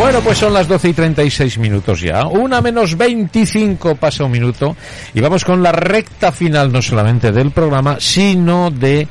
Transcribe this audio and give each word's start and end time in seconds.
Bueno, 0.00 0.22
pues 0.22 0.38
son 0.38 0.54
las 0.54 0.66
12 0.66 0.88
y 0.88 0.92
36 0.94 1.58
minutos 1.58 2.00
ya. 2.00 2.24
Una 2.24 2.62
menos 2.62 2.96
25 2.96 3.96
pasa 3.96 4.24
un 4.24 4.30
minuto. 4.30 4.74
Y 5.12 5.20
vamos 5.20 5.44
con 5.44 5.62
la 5.62 5.72
recta 5.72 6.32
final 6.32 6.72
no 6.72 6.80
solamente 6.80 7.30
del 7.32 7.50
programa, 7.50 7.98
sino 8.00 8.70
de 8.70 9.06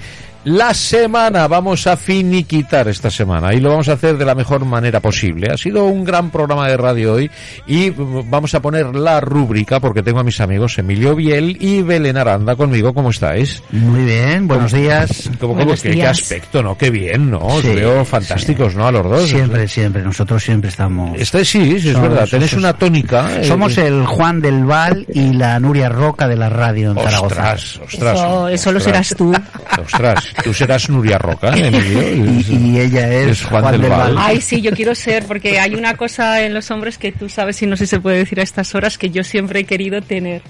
la 0.49 0.73
semana. 0.73 1.47
Vamos 1.47 1.85
a 1.85 1.95
finiquitar 1.95 2.87
esta 2.87 3.11
semana 3.11 3.53
y 3.53 3.59
lo 3.59 3.69
vamos 3.69 3.87
a 3.89 3.93
hacer 3.93 4.17
de 4.17 4.25
la 4.25 4.33
mejor 4.35 4.65
manera 4.65 4.99
posible. 4.99 5.51
Ha 5.51 5.57
sido 5.57 5.85
un 5.85 6.03
gran 6.03 6.31
programa 6.31 6.67
de 6.67 6.75
radio 6.77 7.13
hoy 7.13 7.29
y 7.67 7.91
vamos 7.91 8.53
a 8.55 8.61
poner 8.61 8.95
la 8.95 9.21
rúbrica 9.21 9.79
porque 9.79 10.01
tengo 10.01 10.19
a 10.19 10.23
mis 10.23 10.39
amigos 10.41 10.77
Emilio 10.79 11.15
Biel 11.15 11.57
y 11.59 11.81
Belén 11.83 12.17
Aranda 12.17 12.55
conmigo. 12.55 12.93
¿Cómo 12.93 13.11
estáis? 13.11 13.61
Muy 13.71 14.03
bien, 14.05 14.47
buenos 14.47 14.71
días. 14.71 15.29
¿Cómo, 15.39 15.53
cómo, 15.53 15.55
Buenos 15.65 15.81
qué, 15.81 16.03
aspecto, 16.05 16.63
¿no? 16.63 16.75
Qué 16.77 16.89
bien, 16.89 17.29
¿no? 17.29 17.39
Os 17.39 17.61
Sí, 17.61 17.69
veo 17.75 18.03
fantásticos, 18.03 18.73
¿no? 18.75 18.87
A 18.87 18.91
los 18.91 19.03
dos. 19.03 19.29
Siempre, 19.29 19.67
siempre, 19.67 20.01
nosotros 20.01 20.43
siempre 20.43 20.69
estamos... 20.69 21.11
Este 21.19 21.45
sí, 21.45 21.79
sí, 21.79 21.89
es 21.89 21.95
Somos- 21.95 22.09
verdad. 22.09 22.27
Tenéis 22.29 22.53
una 22.53 22.73
tónica. 22.73 23.39
eh, 23.39 23.43
Somos 23.43 23.77
el 23.77 24.05
Juan 24.05 24.41
del 24.41 24.65
Val 24.65 25.05
y 25.13 25.33
la 25.33 25.59
Nuria 25.59 25.89
Roca 25.89 26.27
de 26.27 26.35
la 26.35 26.49
radio 26.49 26.91
en 26.91 26.97
Zaragoza. 26.97 27.25
Ostras, 27.53 27.79
ostras. 27.83 28.17
Eso, 28.19 28.47
eso 28.49 28.71
lo 28.71 28.77
ostras. 28.79 29.07
serás 29.07 29.15
tú. 29.17 29.33
Ostras, 29.81 30.33
tú 30.43 30.53
serás 30.53 30.89
Nuria 30.89 31.17
Roca, 31.17 31.55
¿eh, 31.55 31.67
Emilio. 31.67 32.41
Y, 32.47 32.55
y 32.55 32.79
ella 32.79 33.11
es, 33.11 33.27
Es 33.27 33.45
Juan 33.45 33.71
del 33.71 33.89
Val. 33.89 34.15
Ay, 34.17 34.41
sí, 34.41 34.61
yo 34.61 34.71
quiero 34.71 34.95
ser, 34.95 35.25
porque 35.25 35.59
hay 35.59 35.75
una 35.75 35.95
cosa 35.95 36.41
en 36.43 36.53
los 36.53 36.71
hombres 36.71 36.97
que 36.97 37.11
tú 37.11 37.29
sabes, 37.29 37.61
y 37.61 37.67
no 37.67 37.75
sé 37.77 37.85
si 37.85 37.91
se 37.91 37.99
puede 37.99 38.17
decir 38.17 38.39
a 38.39 38.43
estas 38.43 38.73
horas, 38.75 38.97
que 38.97 39.09
yo 39.09 39.23
siempre 39.23 39.61
he 39.61 39.63
querido 39.65 40.01
tener. 40.01 40.41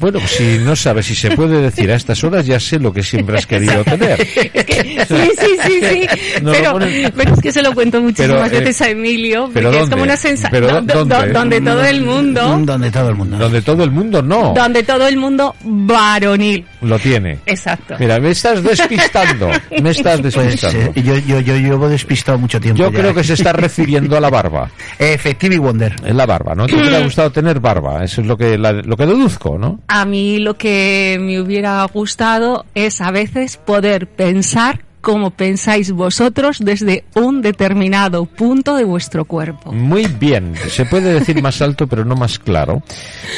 Bueno, 0.00 0.18
si 0.26 0.58
no 0.58 0.74
sabes 0.74 1.06
si 1.06 1.14
se 1.14 1.30
puede 1.32 1.60
decir 1.60 1.90
a 1.90 1.96
estas 1.96 2.22
horas, 2.24 2.46
ya 2.46 2.58
sé 2.58 2.78
lo 2.78 2.92
que 2.92 3.02
siempre 3.02 3.36
has 3.38 3.46
querido 3.46 3.84
tener. 3.84 4.18
Es 4.54 4.64
que, 4.64 5.04
sí, 5.06 5.30
sí, 5.38 5.56
sí, 5.64 5.80
sí. 5.82 6.06
No 6.42 6.52
pero, 6.52 6.78
pero 7.14 7.34
es 7.34 7.40
que 7.40 7.52
se 7.52 7.62
lo 7.62 7.74
cuento 7.74 8.00
muchísimas 8.00 8.48
Pero, 8.48 8.56
eh, 8.56 8.64
veces 8.64 8.80
a 8.82 8.90
Emilio, 8.90 9.42
porque 9.44 9.54
¿pero 9.54 9.70
es 9.70 9.76
dónde? 9.80 9.90
como 9.90 10.02
una 10.04 10.16
sensación. 10.16 10.50
¿Pero 10.52 10.68
dónde? 10.72 10.94
donde 10.94 11.60
todo 11.60 11.84
el 11.84 12.02
mundo, 12.02 12.42
Donde 12.64 12.90
todo 12.90 13.08
el 13.08 13.14
mundo. 13.14 13.36
Donde 13.38 13.62
todo 13.62 13.84
el 13.84 13.90
mundo 13.90 14.22
no 14.22 14.54
donde 14.54 14.82
todo 14.82 15.06
el 15.08 15.16
mundo 15.16 15.54
varonil. 15.64 16.64
lo 16.82 16.98
tiene. 16.98 17.38
Exacto. 17.46 17.94
Mira, 17.98 18.18
me 18.20 18.30
estás 18.30 18.62
despistando. 18.62 19.50
Me 19.82 19.90
estás 19.90 20.20
Pues 20.20 20.34
despistando. 20.34 20.92
eh, 20.94 21.02
yo, 21.02 21.18
yo, 21.18 21.40
yo 21.40 21.56
llevo 21.56 21.88
despistado 21.88 22.38
mucho 22.38 22.60
tiempo 22.60 22.82
Yo 22.82 22.90
ya. 22.92 22.98
creo 22.98 23.14
que 23.14 23.24
se 23.24 23.34
está 23.34 23.52
refiriendo 23.52 24.16
a 24.16 24.20
la 24.20 24.30
barba. 24.30 24.70
Efectivo 24.98 25.54
y 25.54 25.58
Wonder. 25.58 25.94
Es 26.04 26.14
la 26.14 26.26
barba, 26.26 26.54
¿no? 26.54 26.66
¿Te 26.66 26.74
hubiera 26.76 27.00
gustado 27.00 27.30
tener 27.30 27.60
barba? 27.60 28.04
Eso 28.04 28.20
es 28.20 28.26
lo 28.26 28.36
que, 28.36 28.56
la- 28.58 28.72
lo 28.72 28.96
que 28.96 29.06
deduzco, 29.06 29.57
¿no? 29.58 29.80
A 29.88 30.04
mí 30.04 30.38
lo 30.38 30.56
que 30.56 31.18
me 31.20 31.40
hubiera 31.40 31.84
gustado 31.84 32.64
es 32.74 33.00
a 33.00 33.10
veces 33.10 33.56
poder 33.56 34.06
pensar 34.06 34.88
como 35.00 35.30
pensáis 35.30 35.92
vosotros 35.92 36.58
desde 36.60 37.04
un 37.14 37.40
determinado 37.40 38.26
punto 38.26 38.76
de 38.76 38.84
vuestro 38.84 39.24
cuerpo. 39.24 39.72
Muy 39.72 40.06
bien. 40.06 40.54
Se 40.68 40.84
puede 40.84 41.14
decir 41.14 41.40
más 41.40 41.62
alto, 41.62 41.86
pero 41.86 42.04
no 42.04 42.14
más 42.14 42.38
claro. 42.38 42.82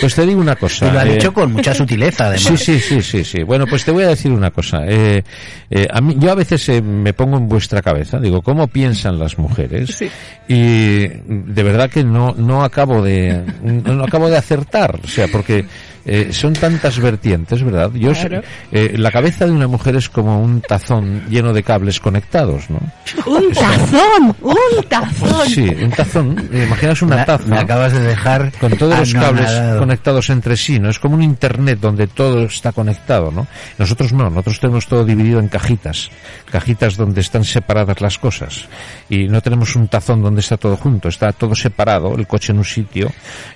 Pues 0.00 0.14
te 0.14 0.26
digo 0.26 0.40
una 0.40 0.56
cosa. 0.56 0.88
Y 0.88 0.90
lo 0.90 0.98
ha 0.98 1.06
eh, 1.06 1.12
dicho 1.12 1.32
con 1.32 1.52
mucha 1.52 1.74
sutileza, 1.74 2.26
además. 2.26 2.42
Sí, 2.42 2.56
sí, 2.56 2.80
sí, 2.80 3.02
sí, 3.02 3.24
sí. 3.24 3.42
Bueno, 3.42 3.66
pues 3.66 3.84
te 3.84 3.90
voy 3.90 4.04
a 4.04 4.08
decir 4.08 4.32
una 4.32 4.50
cosa. 4.50 4.84
Eh, 4.86 5.22
eh, 5.70 5.86
a 5.88 6.00
mí, 6.00 6.16
yo 6.18 6.32
a 6.32 6.34
veces 6.34 6.68
eh, 6.70 6.82
me 6.82 7.12
pongo 7.12 7.36
en 7.36 7.48
vuestra 7.48 7.82
cabeza, 7.82 8.18
digo, 8.18 8.42
¿cómo 8.42 8.66
piensan 8.66 9.18
las 9.18 9.38
mujeres? 9.38 9.90
Sí. 9.90 10.10
Y 10.48 11.06
de 11.06 11.62
verdad 11.62 11.90
que 11.90 12.02
no, 12.02 12.34
no 12.36 12.64
acabo 12.64 13.02
de, 13.02 13.44
no 13.62 14.02
acabo 14.02 14.28
de 14.28 14.36
acertar, 14.36 14.98
o 15.04 15.06
sea, 15.06 15.28
porque 15.28 15.64
eh, 16.04 16.28
son 16.32 16.52
tantas 16.54 16.98
vertientes, 16.98 17.62
¿verdad? 17.62 17.90
Yo 17.94 18.14
sé- 18.14 18.28
Claro. 18.28 18.44
eh, 18.72 18.94
la 18.96 19.10
cabeza 19.10 19.46
de 19.46 19.52
una 19.52 19.66
mujer 19.66 19.96
es 19.96 20.08
como 20.08 20.42
un 20.42 20.60
tazón 20.60 21.24
lleno 21.28 21.52
de 21.52 21.62
cables 21.62 22.00
conectados, 22.00 22.68
¿no? 22.70 22.78
¡Un 23.26 23.52
tazón! 23.52 24.36
¡Un 24.40 24.82
tazón! 24.88 25.46
Sí, 25.48 25.68
un 25.68 25.90
tazón. 25.90 26.48
eh, 26.52 26.64
Imaginas 26.66 27.02
una 27.02 27.24
taza. 27.24 27.44
Me 27.46 27.58
acabas 27.58 27.92
de 27.92 28.00
dejar 28.00 28.52
con 28.60 28.72
todos 28.76 28.98
los 28.98 29.12
cables 29.14 29.50
conectados 29.78 30.30
entre 30.30 30.56
sí, 30.56 30.78
¿no? 30.78 30.88
Es 30.90 30.98
como 30.98 31.14
un 31.14 31.22
internet 31.22 31.78
donde 31.80 32.06
todo 32.06 32.44
está 32.44 32.72
conectado, 32.72 33.30
¿no? 33.30 33.46
Nosotros 33.78 34.12
no, 34.12 34.28
nosotros 34.30 34.60
tenemos 34.60 34.86
todo 34.86 35.04
dividido 35.04 35.40
en 35.40 35.48
cajitas, 35.48 36.10
cajitas 36.50 36.96
donde 36.96 37.20
están 37.20 37.44
separadas 37.44 38.00
las 38.00 38.18
cosas 38.18 38.66
y 39.08 39.26
no 39.28 39.40
tenemos 39.40 39.74
un 39.76 39.88
tazón 39.88 40.22
donde 40.22 40.40
está 40.40 40.56
todo 40.56 40.76
junto, 40.76 41.08
está 41.08 41.32
todo 41.32 41.54
separado, 41.54 42.14
el 42.16 42.26
coche 42.26 42.52
en 42.52 42.58
un 42.58 42.64
sitio, 42.64 43.10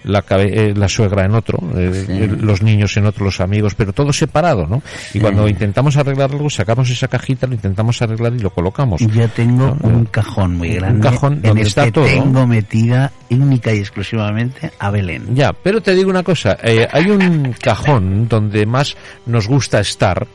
la, 0.05 0.23
cabe- 0.23 0.71
eh, 0.71 0.75
la 0.75 0.89
suegra 0.89 1.25
en 1.25 1.35
otro, 1.35 1.59
eh, 1.77 2.05
eh, 2.09 2.34
los 2.41 2.63
niños 2.63 2.97
en 2.97 3.07
otro, 3.07 3.25
los 3.25 3.41
amigos, 3.41 3.75
pero 3.75 3.93
todo 3.93 4.13
separado, 4.13 4.67
¿no? 4.67 4.83
Y 5.13 5.21
cuando 5.21 5.49
intentamos 5.49 5.97
arreglar 5.97 6.31
algo, 6.33 6.51
sacamos 6.51 6.91
esa 6.91 7.09
cajita, 7.09 7.47
lo 7.47 7.55
intentamos 7.55 8.01
arreglar 8.03 8.35
y 8.35 8.39
lo 8.41 8.51
colocamos. 8.51 9.01
Yo 9.01 9.29
tengo 9.31 9.77
No, 9.83 9.89
un 9.89 10.05
cajón 10.07 10.57
muy 10.57 10.71
Un 10.71 10.75
grande 10.77 11.01
cajón 11.09 11.33
en 11.35 11.43
donde 11.43 11.61
el 11.63 11.67
está 11.69 11.85
que 11.85 11.93
todo. 11.93 12.05
tengo 12.07 12.47
metida 12.47 13.13
única 13.31 13.73
y 13.75 13.79
exclusivamente 13.79 14.71
a 14.79 14.91
Belén. 14.91 15.35
Ya, 15.35 15.53
pero 15.53 15.81
te 15.81 15.95
digo 15.95 16.11
una 16.11 16.23
cosa, 16.23 16.57
eh, 16.63 16.87
hay 16.91 17.11
un 17.11 17.55
cajón 17.61 18.29
donde 18.29 18.67
más 18.67 18.97
nos 19.27 19.49
gusta 19.49 19.81
estar 19.81 20.27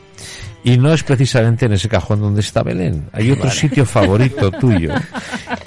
y 0.62 0.76
no 0.76 0.92
es 0.92 1.02
precisamente 1.02 1.64
en 1.64 1.72
ese 1.72 1.88
cajón 1.88 2.20
donde 2.20 2.42
está 2.42 2.62
Belén. 2.62 3.08
Hay 3.12 3.30
otro 3.30 3.50
sitio 3.50 3.86
favorito 3.86 4.50
tuyo, 4.60 4.92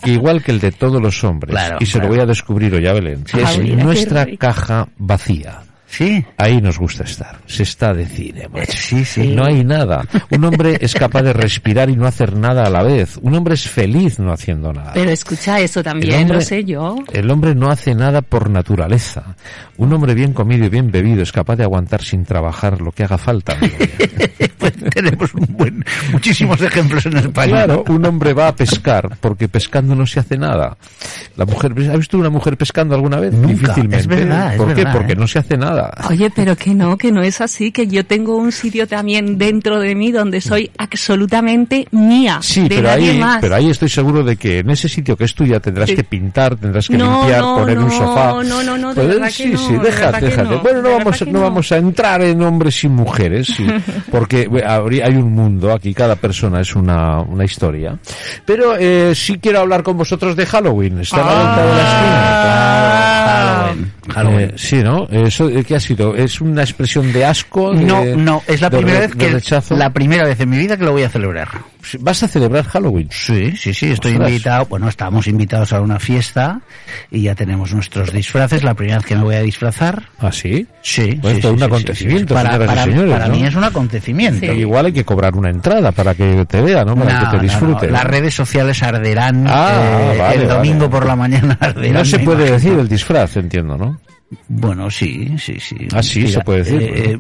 que 0.03 0.11
igual 0.11 0.43
que 0.43 0.51
el 0.51 0.59
de 0.59 0.71
todos 0.71 1.01
los 1.01 1.23
hombres, 1.23 1.51
Claro, 1.51 1.77
y 1.79 1.85
se 1.87 1.97
lo 1.99 2.07
voy 2.07 2.19
a 2.19 2.25
descubrir 2.27 2.75
hoy 2.75 2.85
a 2.85 2.93
Belén, 2.93 3.23
Sí, 3.25 3.39
es 3.39 3.59
nuestra 3.83 4.27
caja 4.37 4.87
vacía. 4.97 5.61
Sí, 5.95 6.25
Ahí 6.37 6.59
nos 6.59 6.79
gusta 6.79 7.03
estar. 7.03 7.39
Se 7.45 7.61
está 7.63 7.93
de 7.93 8.05
cine, 8.07 8.47
macho. 8.51 8.71
sí, 8.73 9.05
sí. 9.05 9.27
No 9.27 9.45
hay 9.45 9.63
nada. 9.63 10.03
Un 10.31 10.43
hombre 10.45 10.77
es 10.81 10.95
capaz 10.95 11.21
de 11.21 11.33
respirar 11.33 11.89
y 11.89 11.95
no 11.95 12.07
hacer 12.07 12.35
nada 12.35 12.63
a 12.65 12.69
la 12.71 12.81
vez. 12.81 13.19
Un 13.21 13.35
hombre 13.35 13.53
es 13.53 13.69
feliz 13.69 14.17
no 14.17 14.31
haciendo 14.31 14.73
nada. 14.73 14.91
Pero 14.95 15.11
escucha, 15.11 15.59
eso 15.59 15.83
también 15.83 16.21
hombre- 16.21 16.35
lo 16.37 16.41
sé 16.41 16.63
yo. 16.63 16.95
El 17.13 17.29
hombre 17.29 17.53
no 17.53 17.69
hace 17.69 17.93
nada 17.93 18.23
por 18.23 18.49
naturaleza. 18.49 19.35
Un 19.77 19.93
hombre 19.93 20.15
bien 20.15 20.33
comido 20.33 20.65
y 20.65 20.69
bien 20.69 20.89
bebido 20.91 21.21
es 21.21 21.31
capaz 21.31 21.57
de 21.57 21.63
aguantar 21.63 22.01
sin 22.01 22.25
trabajar 22.25 22.81
lo 22.81 22.91
que 22.91 23.03
haga 23.03 23.17
falta. 23.19 23.55
Pues 24.63 24.73
tenemos 24.93 25.33
un 25.33 25.45
buen, 25.57 25.83
muchísimos 26.13 26.61
ejemplos 26.61 27.05
en 27.05 27.17
España. 27.17 27.65
Claro, 27.65 27.83
un 27.89 28.05
hombre 28.05 28.31
va 28.33 28.47
a 28.47 28.55
pescar 28.55 29.17
porque 29.19 29.49
pescando 29.49 29.93
no 29.93 30.05
se 30.07 30.21
hace 30.21 30.37
nada. 30.37 30.77
La 31.35 31.45
mujer, 31.45 31.73
¿has 31.91 31.97
visto 31.97 32.17
una 32.17 32.29
mujer 32.29 32.55
pescando 32.55 32.95
alguna 32.95 33.19
vez? 33.19 33.33
Nunca, 33.33 33.47
Difícilmente. 33.49 33.97
es 33.97 34.07
verdad, 34.07 34.51
es 34.53 34.57
¿Por 34.57 34.67
qué? 34.69 34.73
verdad, 34.75 34.93
Porque 34.93 35.13
¿eh? 35.13 35.15
no 35.17 35.27
se 35.27 35.39
hace 35.39 35.57
nada. 35.57 35.82
Oye, 36.09 36.29
pero 36.35 36.55
que 36.55 36.73
no, 36.73 36.97
que 36.97 37.11
no 37.11 37.21
es 37.21 37.41
así, 37.41 37.71
que 37.71 37.87
yo 37.87 38.05
tengo 38.05 38.35
un 38.35 38.51
sitio 38.51 38.87
también 38.87 39.37
dentro 39.37 39.79
de 39.79 39.95
mí 39.95 40.11
donde 40.11 40.41
soy 40.41 40.71
absolutamente 40.77 41.87
mía, 41.91 42.39
Sí, 42.41 42.61
de 42.63 42.69
pero 42.69 42.87
nadie 42.89 43.11
ahí, 43.11 43.17
más. 43.19 43.37
pero 43.41 43.55
ahí 43.55 43.69
estoy 43.69 43.89
seguro 43.89 44.23
de 44.23 44.35
que 44.37 44.59
en 44.59 44.69
ese 44.69 44.87
sitio 44.89 45.15
que 45.17 45.25
es 45.25 45.33
tuya 45.35 45.59
tendrás 45.59 45.89
Sí. 45.89 45.95
que 45.95 46.03
pintar, 46.03 46.55
tendrás 46.55 46.87
que 46.87 46.97
No, 46.97 47.19
limpiar, 47.21 47.41
no, 47.41 47.55
poner 47.57 47.77
un 47.79 47.91
sofá. 47.91 48.27
no, 48.43 48.63
no, 48.63 48.77
no, 48.77 48.89
de 48.89 48.95
Pues, 48.95 49.07
verdad 49.07 49.27
que 49.27 49.31
sí, 49.33 49.49
no, 49.51 49.57
sí, 49.59 49.73
de 49.73 49.79
déjate, 49.79 50.43
bueno, 50.61 50.81
no 50.81 50.91
vamos, 50.97 51.21
no 51.27 51.31
no. 51.33 51.41
vamos 51.41 51.71
a 51.71 51.77
entrar 51.77 52.21
en 52.23 52.41
hombres 52.41 52.83
y 52.83 52.87
mujeres, 52.89 53.47
sí, 53.47 53.65
porque 54.11 54.47
hay 55.03 55.15
un 55.15 55.31
mundo 55.33 55.71
aquí, 55.71 55.93
cada 55.93 56.15
persona 56.15 56.61
es 56.61 56.75
una, 56.75 57.21
una 57.21 57.43
historia. 57.45 57.97
Pero 58.45 58.75
eh, 58.77 59.13
sí 59.15 59.39
quiero 59.39 59.59
hablar 59.59 59.83
con 59.83 59.97
vosotros 59.97 60.35
de 60.35 60.45
Halloween. 60.45 60.99
Está 60.99 61.17
a 61.17 61.25
la 61.25 61.33
vuelta 61.43 61.65
de 61.65 61.73
la 61.75 61.83
esquina. 61.83 62.73
Halloween. 63.73 63.91
Halloween. 64.13 64.49
Eh, 64.49 64.53
sí, 64.57 64.75
¿no? 64.83 65.07
Eso, 65.09 65.49
eh, 65.49 65.63
¿Qué 65.73 65.77
ha 65.77 65.79
sido? 65.79 66.15
¿Es 66.15 66.39
una 66.39 66.61
expresión 66.61 67.11
de 67.11 67.25
asco? 67.25 67.73
de- 67.73 67.83
No, 67.83 68.05
no, 68.15 68.43
es 68.45 68.61
la 68.61 68.69
primera 68.69 68.99
re- 68.99 69.07
vez 69.07 69.15
que 69.15 69.29
rechazo? 69.29 69.75
la 69.75 69.89
primera 69.91 70.23
vez 70.23 70.39
en 70.39 70.49
mi 70.51 70.57
vida 70.59 70.77
que 70.77 70.83
lo 70.83 70.91
voy 70.91 71.01
a 71.01 71.09
celebrar. 71.09 71.47
¿Vas 71.99 72.21
a 72.21 72.27
celebrar 72.27 72.63
Halloween? 72.65 73.07
Sí, 73.11 73.55
sí, 73.57 73.73
sí, 73.73 73.87
estoy 73.91 74.11
Ostras. 74.13 74.29
invitado, 74.29 74.65
bueno, 74.67 74.87
estamos 74.87 75.25
invitados 75.27 75.73
a 75.73 75.81
una 75.81 75.99
fiesta 75.99 76.61
y 77.09 77.23
ya 77.23 77.33
tenemos 77.33 77.73
nuestros 77.73 78.13
disfraces, 78.13 78.63
la 78.63 78.75
primera 78.75 78.99
vez 78.99 79.05
que 79.07 79.15
me 79.15 79.23
voy 79.23 79.33
a 79.35 79.41
disfrazar. 79.41 80.03
¿Ah, 80.19 80.31
sí? 80.31 80.67
Sí, 80.83 81.17
Pues 81.19 81.35
sí, 81.37 81.41
todo 81.41 81.53
sí, 81.53 81.57
un 81.57 81.63
acontecimiento. 81.63 82.35
Para, 82.35 82.59
para- 82.59 82.83
señores, 82.83 83.11
para 83.11 83.27
¿no? 83.27 83.33
mí 83.35 83.43
es 83.43 83.55
un 83.55 83.63
acontecimiento. 83.63 84.45
Igual 84.53 84.85
hay 84.85 84.93
que 84.93 85.03
cobrar 85.03 85.35
una 85.35 85.49
entrada 85.49 85.91
para 85.91 86.13
que 86.13 86.45
te 86.47 86.61
vea, 86.61 86.85
¿no? 86.85 86.95
Para 86.95 87.19
No, 87.19 87.31
que 87.31 87.37
te 87.37 87.43
disfrute. 87.43 87.87
no, 87.87 87.93
Las 87.93 88.03
redes 88.03 88.35
sociales 88.35 88.83
arderán 88.83 89.45
Ah, 89.47 90.11
eh, 90.13 90.17
vale, 90.19 90.35
el 90.43 90.47
domingo 90.47 90.77
vale. 90.81 90.89
por 90.91 91.05
la 91.07 91.15
mañana 91.15 91.57
arderán. 91.59 91.93
No 91.97 92.05
se 92.05 92.19
puede 92.19 92.47
imagino. 92.47 92.53
decir 92.57 92.73
el 92.79 92.87
disfraz, 92.87 93.37
entiendo, 93.37 93.75
¿no? 93.75 93.99
Bueno, 94.47 94.89
sí, 94.89 95.35
sí, 95.37 95.57
sí. 95.59 95.75
Ah, 95.93 96.01
sí, 96.03 96.27
se 96.27 96.39
puede 96.41 96.59
decir, 96.63 96.81
eh, 96.81 97.11
eh, 97.13 97.19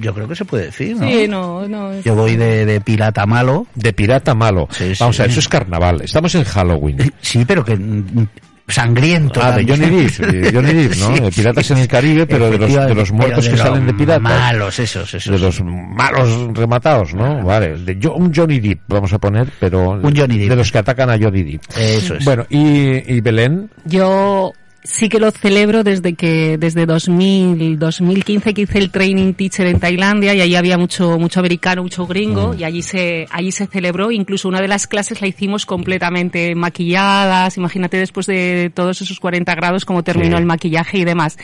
yo 0.00 0.14
creo 0.14 0.28
que 0.28 0.34
se 0.36 0.44
puede 0.44 0.66
decir, 0.66 0.96
¿no? 0.96 1.06
Sí, 1.08 1.26
no, 1.28 1.66
no. 1.68 1.92
es- 1.92 2.04
Yo 2.04 2.14
voy 2.14 2.36
de, 2.36 2.64
de 2.66 2.80
pirata 2.80 3.26
malo. 3.26 3.66
De 3.74 3.92
pirata 3.92 4.34
malo. 4.34 4.68
Sí, 4.70 4.92
Vamos 5.00 5.16
sí. 5.16 5.22
a 5.22 5.24
ver, 5.24 5.30
eso 5.30 5.40
es 5.40 5.48
carnaval. 5.48 6.00
Estamos 6.02 6.34
en 6.34 6.44
Halloween. 6.44 7.12
Sí, 7.20 7.44
pero 7.46 7.64
que 7.64 7.76
mm, 7.76 8.26
sangriento. 8.68 9.40
Ah, 9.42 9.52
de. 9.52 9.64
Johnny 9.66 9.90
Depp, 10.04 10.18
de 10.20 10.52
Johnny 10.54 10.72
Depp, 10.72 10.96
¿no? 10.96 11.16
Sí, 11.16 11.22
De 11.22 11.30
piratas 11.30 11.66
sí, 11.66 11.72
en 11.74 11.78
el. 11.80 11.88
Caribe, 11.88 12.26
pero 12.26 12.50
de 12.50 12.58
los, 12.58 12.72
de 12.72 12.94
los 12.94 13.12
muertos 13.12 13.44
pero 13.46 13.56
que 13.56 13.62
de 13.62 13.68
salen 13.68 13.86
de 13.86 13.92
los 13.92 14.00
piratas. 14.00 14.22
Malos, 14.22 14.78
esos, 14.78 15.14
esos. 15.14 15.32
De 15.32 15.38
los 15.38 15.60
malos 15.62 16.56
rematados, 16.56 17.14
¿no? 17.14 17.42
Vale. 17.44 17.76
De 17.78 18.08
un 18.08 18.32
Johnny 18.34 18.60
Depp, 18.60 18.80
vamos 18.88 19.12
a 19.12 19.18
poner, 19.18 19.48
pero... 19.60 19.90
Un 19.90 20.16
Johnny 20.16 20.38
Depp. 20.38 20.50
De 20.50 20.56
los 20.56 20.72
que 20.72 20.78
atacan 20.78 21.10
a 21.10 21.18
Johnny 21.18 21.42
Depp. 21.42 21.62
Eso 21.76 22.14
es. 22.14 22.24
Bueno, 22.24 22.46
y, 22.48 23.14
y 23.14 23.20
Belén, 23.20 23.70
Yo 23.84 24.52
sí 24.86 25.08
que 25.08 25.18
lo 25.18 25.30
celebro 25.30 25.82
desde 25.82 26.12
que 26.12 26.58
desde 26.58 26.84
2000 26.84 27.78
2015 27.78 28.52
que 28.52 28.62
hice 28.62 28.78
el 28.78 28.90
training 28.90 29.32
teacher 29.32 29.66
en 29.66 29.80
Tailandia 29.80 30.34
y 30.34 30.42
allí 30.42 30.54
había 30.56 30.76
mucho 30.76 31.18
mucho 31.18 31.40
americano 31.40 31.82
mucho 31.82 32.06
gringo 32.06 32.52
Mm. 32.52 32.60
y 32.60 32.64
allí 32.64 32.82
se 32.82 33.26
allí 33.30 33.50
se 33.50 33.66
celebró 33.66 34.10
incluso 34.10 34.46
una 34.46 34.60
de 34.60 34.68
las 34.68 34.86
clases 34.86 35.22
la 35.22 35.26
hicimos 35.26 35.64
completamente 35.64 36.54
maquilladas 36.54 37.56
imagínate 37.56 37.96
después 37.96 38.26
de 38.26 38.70
todos 38.74 39.00
esos 39.00 39.18
40 39.20 39.54
grados 39.54 39.84
cómo 39.86 40.02
terminó 40.04 40.36
Sí. 40.36 40.40
el 40.42 40.46
maquillaje 40.46 40.98
y 40.98 41.04
demás 41.04 41.38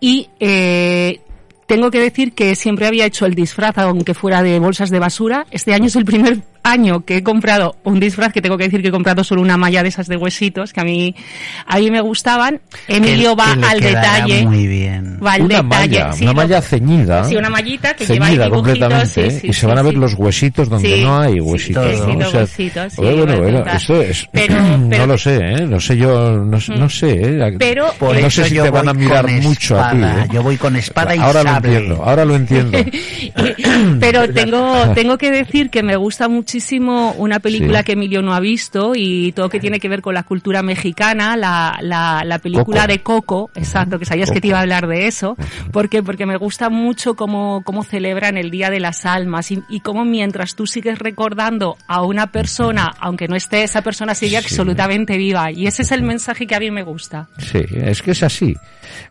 y 0.00 0.28
eh, 0.40 1.20
tengo 1.66 1.90
que 1.90 2.00
decir 2.00 2.32
que 2.32 2.54
siempre 2.54 2.86
había 2.86 3.06
hecho 3.06 3.24
el 3.24 3.34
disfraz, 3.34 3.78
aunque 3.78 4.12
fuera 4.12 4.42
de 4.42 4.58
bolsas 4.58 4.90
de 4.90 4.98
basura. 4.98 5.46
Este 5.50 5.72
año 5.72 5.86
es 5.86 5.96
el 5.96 6.04
primer 6.04 6.42
año 6.62 7.04
que 7.04 7.18
he 7.18 7.22
comprado 7.22 7.76
un 7.84 7.98
disfraz, 8.00 8.32
que 8.32 8.40
tengo 8.40 8.56
que 8.56 8.64
decir 8.64 8.82
que 8.82 8.88
he 8.88 8.92
comprado 8.92 9.24
solo 9.24 9.42
una 9.42 9.56
malla 9.56 9.82
de 9.82 9.88
esas 9.88 10.06
de 10.08 10.16
huesitos, 10.16 10.72
que 10.72 10.80
a 10.80 10.84
mí, 10.84 11.14
a 11.66 11.78
mí 11.78 11.90
me 11.90 12.00
gustaban. 12.00 12.60
Emilio 12.88 13.36
Que- 13.36 13.42
va 13.42 13.56
que 13.56 13.66
al 13.66 13.80
detalle. 13.80 14.46
Muy 14.46 14.66
bien. 14.66 15.18
Va 15.24 15.32
al 15.34 15.42
una 15.42 15.62
detalle. 15.62 15.98
malla, 15.98 16.12
sí, 16.12 16.24
una 16.24 16.32
malla 16.32 16.62
ceñida. 16.62 17.24
Sí, 17.24 17.36
una 17.36 17.50
mallita 17.50 17.94
que 17.94 18.06
lleva 18.06 18.26
ahí 18.26 18.32
ceñida 18.32 18.50
completamente 18.50 19.30
sí, 19.30 19.40
sí, 19.40 19.46
y 19.48 19.52
se 19.52 19.60
sí, 19.60 19.66
van 19.66 19.78
a 19.78 19.82
ver 19.82 19.94
sí. 19.94 19.98
los 20.00 20.14
huesitos 20.14 20.68
donde 20.68 20.96
Sí, 20.96 21.02
no 21.04 21.18
hay 21.20 21.40
huesitos. 21.40 21.86
sí, 21.94 22.16
¿no? 22.16 22.26
O 22.26 22.30
sea, 22.30 22.40
huesitos, 22.40 22.96
bueno, 22.96 23.36
bueno, 23.38 23.64
es, 24.02 24.28
Pero- 24.32 24.78
no 24.78 24.88
pero- 24.90 25.06
lo 25.06 25.18
sé, 25.18 25.36
¿eh? 25.36 25.66
no 25.66 25.80
sé 25.80 25.96
yo, 25.96 26.30
no, 26.44 26.60
sé- 26.60 26.74
no 26.76 26.88
sé, 26.88 27.10
¿eh? 27.12 27.56
Pero, 27.58 27.92
Por 27.98 28.16
eh, 28.16 28.22
no 28.22 28.30
sé 28.30 28.44
si 28.48 28.54
te 28.54 28.70
van 28.70 28.88
a 28.88 28.94
mirar 28.94 29.28
mucho 29.40 29.78
a 29.80 29.90
ti. 29.90 29.96
espada. 29.98 30.24
¿eh? 30.24 30.28
Yo 30.32 30.42
voy 30.42 30.56
con 30.56 30.76
espada 30.76 31.14
y 31.16 31.18
ahora 31.18 31.42
sable. 31.42 31.68
lo 31.70 31.76
entiendo, 31.78 32.04
ahora 32.04 32.24
lo 32.24 32.36
entiendo. 32.36 32.78
Pero 34.00 34.28
tengo, 34.32 34.92
tengo 34.94 35.18
que 35.18 35.30
decir 35.30 35.70
que 35.70 35.82
me 35.82 35.96
gusta 35.96 36.28
muchísimo 36.56 37.12
una 37.16 37.40
película 37.40 37.78
Sí. 37.78 37.84
que 37.84 37.92
Emilio 37.92 38.20
no 38.20 38.34
ha 38.34 38.40
visto 38.40 38.92
y 38.94 39.32
todo 39.32 39.48
que 39.48 39.58
tiene 39.58 39.80
que 39.80 39.88
ver 39.88 40.02
con 40.02 40.12
la 40.14 40.22
cultura 40.24 40.62
mexicana, 40.62 41.34
la, 41.36 41.78
la, 41.80 42.22
la 42.26 42.38
película 42.40 42.82
Coco. 42.82 42.86
de 42.92 42.98
Coco, 43.02 43.50
exacto, 43.54 43.98
que 43.98 44.04
sabías 44.04 44.30
que 44.30 44.40
te 44.42 44.48
iba 44.48 44.58
a 44.58 44.60
hablar 44.60 44.86
de 44.86 45.06
eso. 45.06 45.34
¿Por 45.72 45.88
qué? 45.88 46.02
Porque 46.02 46.26
me 46.26 46.36
gusta 46.36 46.68
mucho 46.68 47.14
cómo, 47.14 47.62
cómo 47.64 47.84
celebran 47.84 48.36
el 48.36 48.50
Día 48.50 48.68
de 48.68 48.80
las 48.80 49.06
Almas 49.06 49.50
y, 49.50 49.62
y 49.70 49.80
cómo 49.80 50.04
mientras 50.04 50.54
tú 50.54 50.66
sigues 50.66 50.98
recordando 50.98 51.78
a 51.88 52.02
una 52.02 52.30
persona, 52.30 52.92
aunque 53.00 53.28
no 53.28 53.36
esté, 53.36 53.62
esa 53.62 53.80
persona 53.80 54.14
sigue 54.14 54.32
Sí. 54.32 54.36
absolutamente 54.44 55.16
viva. 55.16 55.50
Y 55.50 55.66
ese 55.66 55.82
es 55.82 55.92
el 55.92 56.02
mensaje 56.02 56.46
que 56.46 56.54
a 56.54 56.60
mí 56.60 56.70
me 56.70 56.82
gusta. 56.82 57.28
Sí, 57.38 57.60
es 57.76 58.02
que 58.02 58.10
es 58.10 58.22
así. 58.22 58.54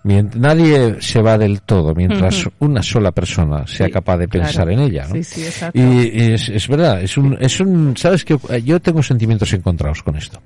Mient- 0.03 0.35
nadie 0.35 1.01
se 1.01 1.21
va 1.23 1.38
del 1.39 1.61
todo 1.63 1.95
mientras 1.95 2.45
una 2.59 2.83
sola 2.83 3.11
persona 3.11 3.65
sea 3.65 3.88
Sí, 3.88 3.91
capaz 3.91 4.17
de 4.17 4.27
pensar 4.27 4.65
claro. 4.67 4.71
en 4.71 4.79
ella, 4.81 5.07
¿no? 5.07 5.15
Sí, 5.15 5.23
sí, 5.23 5.43
exacto. 5.45 5.79
Y, 5.79 5.81
y 6.13 6.31
es, 6.33 6.49
es 6.49 6.67
verdad, 6.67 7.01
es 7.01 7.17
un, 7.17 7.31
es 7.39 7.60
un, 7.60 7.95
sabes 7.98 8.25
que 8.25 8.38
yo 8.63 8.80
tengo 8.80 9.01
sentimientos 9.04 9.51
encontrados 9.54 10.04
con 10.04 10.16
esto, 10.18 10.42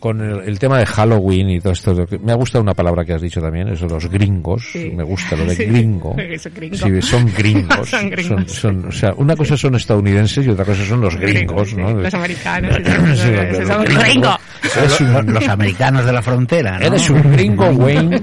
con 0.00 0.20
el, 0.20 0.40
el 0.48 0.58
tema 0.58 0.78
de 0.78 0.86
Halloween 0.86 1.50
y 1.50 1.60
todo 1.60 1.72
esto. 1.72 1.94
Me 2.22 2.32
ha 2.32 2.36
gustado 2.36 2.62
una 2.62 2.74
palabra 2.74 3.04
que 3.04 3.14
has 3.14 3.22
dicho 3.22 3.40
también, 3.40 3.68
eso 3.68 3.86
de 3.86 3.94
los 3.94 4.08
gringos. 4.08 4.64
Sí. 4.72 4.90
Me 4.94 5.02
gusta 5.04 5.36
lo 5.36 5.44
de 5.46 5.56
Sí. 5.62 5.64
gringo. 5.64 6.16
Eso, 6.18 6.50
gringo. 6.54 6.76
Sí, 6.76 7.02
son 7.02 7.26
gringos. 7.36 7.88
Son 7.88 8.10
gringos. 8.10 8.52
son- 8.52 8.86
o 8.86 8.92
sea, 8.92 9.12
una 9.16 9.36
cosa 9.36 9.56
son 9.56 9.74
estadounidenses 9.74 10.46
y 10.46 10.50
otra 10.50 10.64
cosa 10.64 10.84
son 10.84 11.00
los 11.00 11.16
gringos, 11.16 11.74
¿no? 11.74 11.92
Los 11.92 12.14
americanos. 12.14 12.78
Los 15.26 15.48
americanos 15.48 16.04
de 16.04 16.12
la 16.12 16.22
frontera, 16.22 16.78
¿no? 16.78 16.86
Eres 16.86 17.10
un 17.10 17.22
gringo, 17.32 17.66
Wayne. 17.70 18.22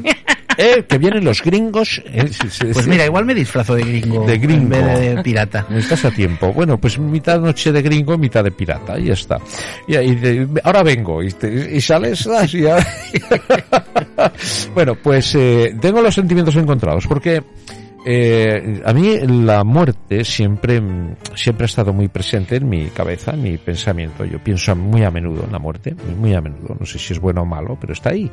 Eh, 0.61 0.83
que 0.85 0.97
vienen 0.97 1.23
los 1.23 1.41
gringos. 1.41 2.01
eh, 2.05 2.27
sí, 2.29 2.49
sí, 2.49 2.65
Pues 2.73 2.83
sí. 2.83 2.89
mira, 2.89 3.05
igual 3.05 3.23
me 3.23 3.33
disfrazo 3.33 3.75
de 3.75 3.83
gringo. 3.83 4.25
De 4.25 4.37
gringo. 4.37 4.75
En 4.75 4.85
vez 4.87 5.15
de 5.15 5.23
pirata. 5.23 5.65
Estás 5.73 6.03
a 6.03 6.11
tiempo. 6.11 6.51
Bueno, 6.51 6.77
pues 6.77 6.99
mitad 6.99 7.39
noche 7.39 7.71
de 7.71 7.81
gringo, 7.81 8.17
mitad 8.17 8.43
de 8.43 8.51
pirata, 8.51 8.99
y 8.99 9.05
ya 9.05 9.13
está. 9.13 9.37
Y, 9.87 9.95
ahí 9.95 10.15
de- 10.15 10.47
ahora 10.65 10.83
vengo, 10.83 11.23
y, 11.23 11.31
te- 11.31 11.77
y 11.77 11.79
sales 11.79 12.27
así. 12.27 12.59
ya. 12.63 12.77
bueno, 14.73 14.95
pues 14.95 15.33
eh, 15.35 15.75
tengo 15.79 16.01
los 16.01 16.13
sentimientos 16.13 16.55
encontrados, 16.57 17.07
porque 17.07 17.41
eh, 18.05 18.81
a 18.85 18.93
mí 18.93 19.17
la 19.45 19.63
muerte 19.63 20.23
siempre, 20.23 20.81
siempre 21.35 21.63
ha 21.63 21.67
estado 21.67 21.93
muy 21.93 22.07
presente 22.07 22.57
en 22.57 22.67
mi 22.69 22.87
cabeza, 22.87 23.31
en 23.31 23.43
mi 23.43 23.57
pensamiento. 23.57 24.25
Yo 24.25 24.39
pienso 24.39 24.75
muy 24.75 25.03
a 25.03 25.11
menudo 25.11 25.43
en 25.45 25.51
la 25.51 25.59
muerte, 25.59 25.95
muy 26.17 26.33
a 26.33 26.41
menudo. 26.41 26.75
No 26.79 26.85
sé 26.85 26.99
si 26.99 27.13
es 27.13 27.19
bueno 27.19 27.41
o 27.41 27.45
malo, 27.45 27.77
pero 27.79 27.93
está 27.93 28.09
ahí. 28.11 28.29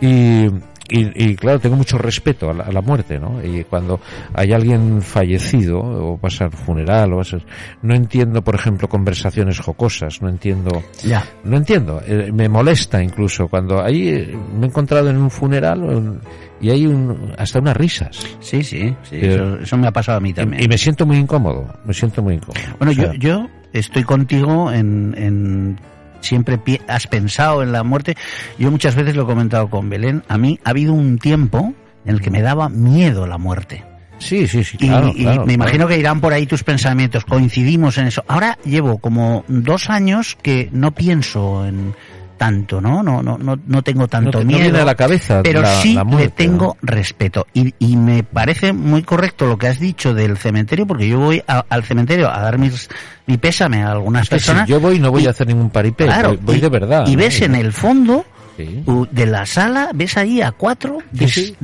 Y, 0.00 0.46
y, 0.90 1.30
y, 1.30 1.36
claro, 1.36 1.58
tengo 1.60 1.76
mucho 1.76 1.96
respeto 1.98 2.50
a 2.50 2.54
la, 2.54 2.64
a 2.64 2.72
la 2.72 2.80
muerte, 2.82 3.18
¿no? 3.18 3.42
Y 3.44 3.64
cuando 3.64 4.00
hay 4.34 4.52
alguien 4.52 5.00
fallecido, 5.02 5.78
o 5.80 6.18
vas 6.18 6.40
al 6.40 6.50
funeral, 6.52 7.12
o 7.12 7.16
vas 7.18 7.34
a- 7.34 7.38
no 7.82 7.94
entiendo, 7.94 8.42
por 8.42 8.54
ejemplo, 8.54 8.88
conversaciones 8.88 9.58
jocosas, 9.60 10.20
no 10.22 10.28
entiendo, 10.28 10.82
Ya. 11.04 11.24
no 11.44 11.56
entiendo, 11.56 12.00
eh, 12.06 12.30
me 12.32 12.48
molesta 12.48 13.02
incluso 13.02 13.48
cuando 13.48 13.82
ahí 13.82 14.08
eh, 14.08 14.36
me 14.58 14.66
he 14.66 14.68
encontrado 14.68 15.08
en 15.10 15.16
un 15.16 15.30
funeral 15.30 15.82
en- 15.90 16.20
y 16.60 16.70
hay 16.70 16.86
un, 16.86 17.32
hasta 17.38 17.58
unas 17.58 17.76
risas. 17.76 18.18
Sí, 18.40 18.62
sí, 18.62 18.94
sí, 19.02 19.16
Eh, 19.16 19.34
eso, 19.34 19.56
eso 19.60 19.76
me 19.78 19.86
ha 19.86 19.92
pasado 19.92 20.18
a 20.18 20.20
mí 20.20 20.32
también. 20.34 20.60
Y, 20.62 20.64
y 20.66 20.68
me 20.68 20.76
siento 20.76 21.06
muy 21.06 21.16
incómodo, 21.16 21.66
me 21.84 21.94
siento 21.94 22.22
muy 22.22 22.34
incómodo. 22.34 22.60
Bueno, 22.78 22.92
O 22.92 22.94
sea, 22.94 23.12
yo, 23.14 23.18
yo 23.18 23.46
estoy 23.72 24.02
contigo 24.04 24.70
en, 24.70 25.14
en 25.16 25.78
siempre 26.20 26.58
has 26.88 27.06
pensado 27.06 27.62
en 27.62 27.72
la 27.72 27.82
muerte. 27.82 28.16
Yo 28.58 28.70
muchas 28.70 28.94
veces 28.94 29.16
lo 29.16 29.22
he 29.22 29.26
comentado 29.26 29.68
con 29.68 29.88
Belén. 29.88 30.22
A 30.28 30.38
mí 30.38 30.58
ha 30.64 30.70
habido 30.70 30.92
un 30.92 31.18
tiempo 31.18 31.74
en 32.04 32.14
el 32.14 32.20
que 32.20 32.30
me 32.30 32.42
daba 32.42 32.68
miedo 32.68 33.26
la 33.26 33.38
muerte. 33.38 33.84
Sí, 34.18 34.46
sí, 34.46 34.64
sí, 34.64 34.76
Y, 34.78 34.88
claro, 34.88 35.12
y 35.14 35.22
claro, 35.22 35.46
me 35.46 35.54
imagino 35.54 35.78
claro. 35.78 35.88
que 35.88 35.98
irán 35.98 36.20
por 36.20 36.32
ahí 36.32 36.46
tus 36.46 36.62
pensamientos. 36.62 37.24
Coincidimos 37.24 37.96
en 37.98 38.06
eso. 38.06 38.22
Ahora 38.28 38.58
llevo 38.64 38.98
como 38.98 39.44
dos 39.48 39.88
años 39.88 40.36
que 40.42 40.68
no 40.72 40.92
pienso 40.92 41.66
en 41.66 41.94
tanto, 42.40 42.80
¿no? 42.80 43.02
No, 43.02 43.22
no, 43.22 43.36
no, 43.36 43.58
no 43.66 43.82
tengo 43.82 44.08
tanto 44.08 44.38
no 44.38 44.46
miedo. 44.46 44.60
viene 44.62 44.78
a 44.78 44.84
la 44.86 44.94
cabeza 44.94 45.42
pero 45.42 45.60
la, 45.60 45.68
sí 45.82 45.92
la 45.92 46.04
muerte, 46.04 46.24
le 46.24 46.30
tengo 46.48 46.76
¿no? 46.80 46.88
respeto. 46.90 47.46
Y, 47.52 47.74
y 47.78 47.96
me 47.98 48.22
parece 48.22 48.72
muy 48.72 49.02
correcto 49.02 49.44
lo 49.44 49.58
que 49.58 49.66
has 49.66 49.78
dicho 49.78 50.14
del 50.14 50.38
cementerio, 50.38 50.86
porque 50.86 51.06
yo 51.06 51.18
voy 51.18 51.42
a- 51.46 51.66
al 51.68 51.84
cementerio 51.84 52.32
a 52.32 52.40
dar 52.40 52.56
mis, 52.56 52.88
mi 53.26 53.36
pésame 53.36 53.82
a 53.82 53.90
algunas 53.92 54.24
si 54.24 54.30
personas. 54.30 54.66
yo 54.66 54.80
voy 54.80 54.98
no 54.98 55.10
voy 55.10 55.24
y- 55.24 55.26
a 55.26 55.30
hacer 55.30 55.48
ningún 55.48 55.68
paripé, 55.68 56.06
claro, 56.06 56.28
voy, 56.30 56.38
voy 56.42 56.56
y, 56.56 56.60
de 56.60 56.68
verdad. 56.70 57.06
Y 57.06 57.14
ves 57.14 57.42
en 57.42 57.54
el 57.56 57.74
fondo 57.74 58.24
Sí. 58.56 58.82
de 59.10 59.26
la 59.26 59.44
sala, 59.44 59.90
ves 59.94 60.16
allí 60.16 60.40
a 60.40 60.52
cuatro 60.52 60.98
Sí, 61.12 61.18
des- 61.20 61.32
sí. 61.34 61.56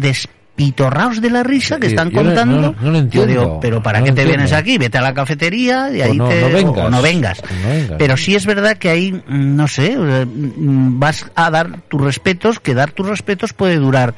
Despitorraos 0.56 1.20
de 1.20 1.30
la 1.30 1.42
risa 1.42 1.78
que 1.78 1.86
están 1.88 2.10
yo 2.10 2.22
contando. 2.22 2.60
no- 2.60 2.74
no 2.80 2.90
lo 2.90 3.08
Yo 3.08 3.26
digo, 3.26 3.60
pero 3.60 3.82
¿para 3.82 3.98
no 4.00 4.06
qué 4.06 4.12
te 4.12 4.22
entiendo. 4.22 4.32
vienes 4.42 4.52
aquí? 4.52 4.78
Vete 4.78 4.98
a 4.98 5.02
la 5.02 5.12
cafetería 5.14 5.90
y 5.94 6.00
ahí 6.00 6.16
no- 6.16 6.28
te, 6.28 6.42
vengas. 6.44 6.84
o 6.86 6.90
no 6.90 7.02
vengas. 7.02 7.42
Vengas. 7.66 7.96
Pero 7.98 8.16
sí 8.16 8.34
es 8.34 8.46
verdad 8.46 8.76
que 8.78 8.88
ahí, 8.88 9.12
mm, 9.12 9.20
no 9.56 9.68
sé, 9.68 9.92
eh, 9.92 10.26
mm, 10.26 10.98
vas 10.98 11.26
a 11.34 11.50
dar 11.50 11.80
tus 11.88 12.00
respetos, 12.00 12.58
que 12.60 12.74
dar 12.74 12.90
tus 12.92 13.06
respetos 13.06 13.52
puede 13.52 13.76
durar 13.76 14.14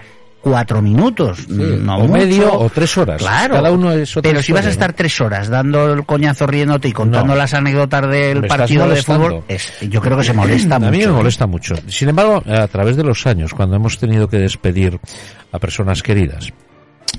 cuatro 0.51 0.81
minutos, 0.83 1.39
Sí, 1.47 1.53
no 1.81 1.97
o 1.97 2.01
mucho. 2.01 2.13
medio 2.13 2.53
o 2.59 2.69
tres 2.71 2.97
horas. 2.99 3.19
Claro. 3.21 3.55
Cada 3.55 3.71
uno 3.71 3.93
es 3.93 4.17
otra 4.17 4.31
Pero 4.31 4.43
si 4.43 4.53
vas 4.53 4.67
a 4.67 4.71
estar 4.71 4.91
¿no? 4.91 4.97
tres 4.97 5.21
horas 5.21 5.49
dando 5.49 5.93
el 5.93 6.05
coñazo 6.05 6.47
riéndote 6.47 6.89
y 6.89 6.93
contando 6.93 7.33
No. 7.35 7.39
las 7.39 7.55
anécdotas 7.55 8.09
del 8.11 8.43
Me 8.43 8.49
partido 8.49 8.89
de 8.89 9.03
fútbol, 9.03 9.43
es, 9.49 9.73
yo 9.89 10.01
creo 10.01 10.17
que 10.17 10.25
se 10.25 10.33
molesta 10.33 10.77
A 10.77 10.79
mucho. 10.79 10.91
mí 10.93 10.99
me 10.99 11.05
¿eh? 11.05 11.09
molesta 11.09 11.47
mucho. 11.47 11.75
Sin 11.89 12.09
embargo, 12.09 12.43
a 12.47 12.67
través 12.69 12.97
de 12.97 13.05
los 13.05 13.27
años, 13.27 13.53
cuando 13.55 13.77
hemos 13.77 13.99
tenido 13.99 14.29
que 14.29 14.39
despedir 14.39 14.99
a 15.53 15.59
personas 15.59 16.03
queridas, 16.03 16.51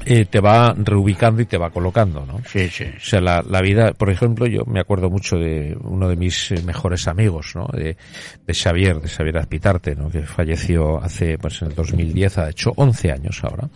eh, 0.05 0.25
te 0.25 0.39
va 0.39 0.73
reubicando 0.77 1.41
y 1.41 1.45
te 1.45 1.57
va 1.57 1.69
colocando, 1.69 2.25
¿no? 2.25 2.41
Sí, 2.45 2.69
sí. 2.69 2.85
O 2.85 2.99
sea, 2.99 3.21
la, 3.21 3.43
la 3.47 3.61
vida, 3.61 3.93
por 3.93 4.09
ejemplo, 4.09 4.47
yo 4.47 4.63
me 4.65 4.79
acuerdo 4.79 5.09
mucho 5.09 5.37
de 5.37 5.77
uno 5.81 6.07
de 6.07 6.15
mis 6.15 6.51
eh, 6.51 6.61
mejores 6.63 7.07
amigos, 7.07 7.53
¿no? 7.55 7.67
De, 7.73 7.97
de 8.47 8.53
Xavier, 8.53 8.99
de 9.01 9.07
Xavier 9.07 9.37
Azpitarte, 9.37 9.95
¿no? 9.95 10.09
Que 10.09 10.21
falleció 10.23 11.01
hace, 11.01 11.37
pues 11.37 11.61
en 11.61 11.69
el 11.69 11.75
2010, 11.75 12.37
ha 12.37 12.49
hecho 12.49 12.71
11 12.75 13.11
años 13.11 13.39
ahora. 13.43 13.69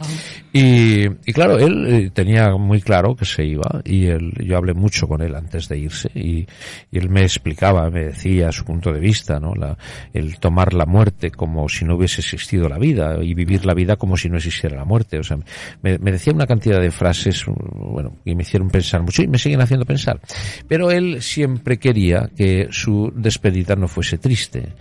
Y, 0.51 1.05
y 1.05 1.33
claro, 1.33 1.57
él 1.57 1.85
eh, 1.87 2.11
tenía 2.13 2.51
muy 2.55 2.81
claro 2.81 3.15
que 3.15 3.25
se 3.25 3.43
iba 3.43 3.81
y 3.83 4.07
él, 4.07 4.33
yo 4.45 4.57
hablé 4.57 4.73
mucho 4.73 5.07
con 5.07 5.21
él 5.21 5.35
antes 5.35 5.67
de 5.67 5.77
irse 5.77 6.09
y, 6.13 6.47
y 6.91 6.97
él 6.97 7.09
me 7.09 7.21
explicaba, 7.21 7.89
me 7.89 8.05
decía 8.05 8.51
su 8.51 8.63
punto 8.65 8.91
de 8.91 8.99
vista, 8.99 9.39
¿no? 9.39 9.53
La, 9.55 9.77
el 10.13 10.39
tomar 10.39 10.73
la 10.73 10.85
muerte 10.85 11.31
como 11.31 11.67
si 11.69 11.85
no 11.85 11.95
hubiese 11.95 12.21
existido 12.21 12.69
la 12.69 12.77
vida 12.77 13.17
y 13.21 13.33
vivir 13.33 13.65
la 13.65 13.73
vida 13.73 13.95
como 13.95 14.17
si 14.17 14.29
no 14.29 14.37
existiera 14.37 14.75
la 14.75 14.85
muerte. 14.85 15.19
O 15.19 15.23
sea, 15.23 15.37
me, 15.81 15.97
me 16.03 16.11
decía 16.11 16.33
una 16.33 16.45
cantidad 16.45 16.81
de 16.81 16.91
frases, 16.91 17.45
bueno, 17.47 18.17
que 18.25 18.35
me 18.35 18.43
hicieron 18.43 18.69
pensar 18.69 19.01
mucho 19.01 19.23
y 19.23 19.27
me 19.27 19.39
siguen 19.39 19.61
haciendo 19.61 19.85
pensar. 19.85 20.19
Pero 20.67 20.91
él 20.91 21.21
siempre 21.21 21.79
quería 21.79 22.29
que 22.35 22.67
su 22.71 23.11
despedida 23.15 23.77
no 23.77 23.87
fuese 23.87 24.17
triste. 24.17 24.73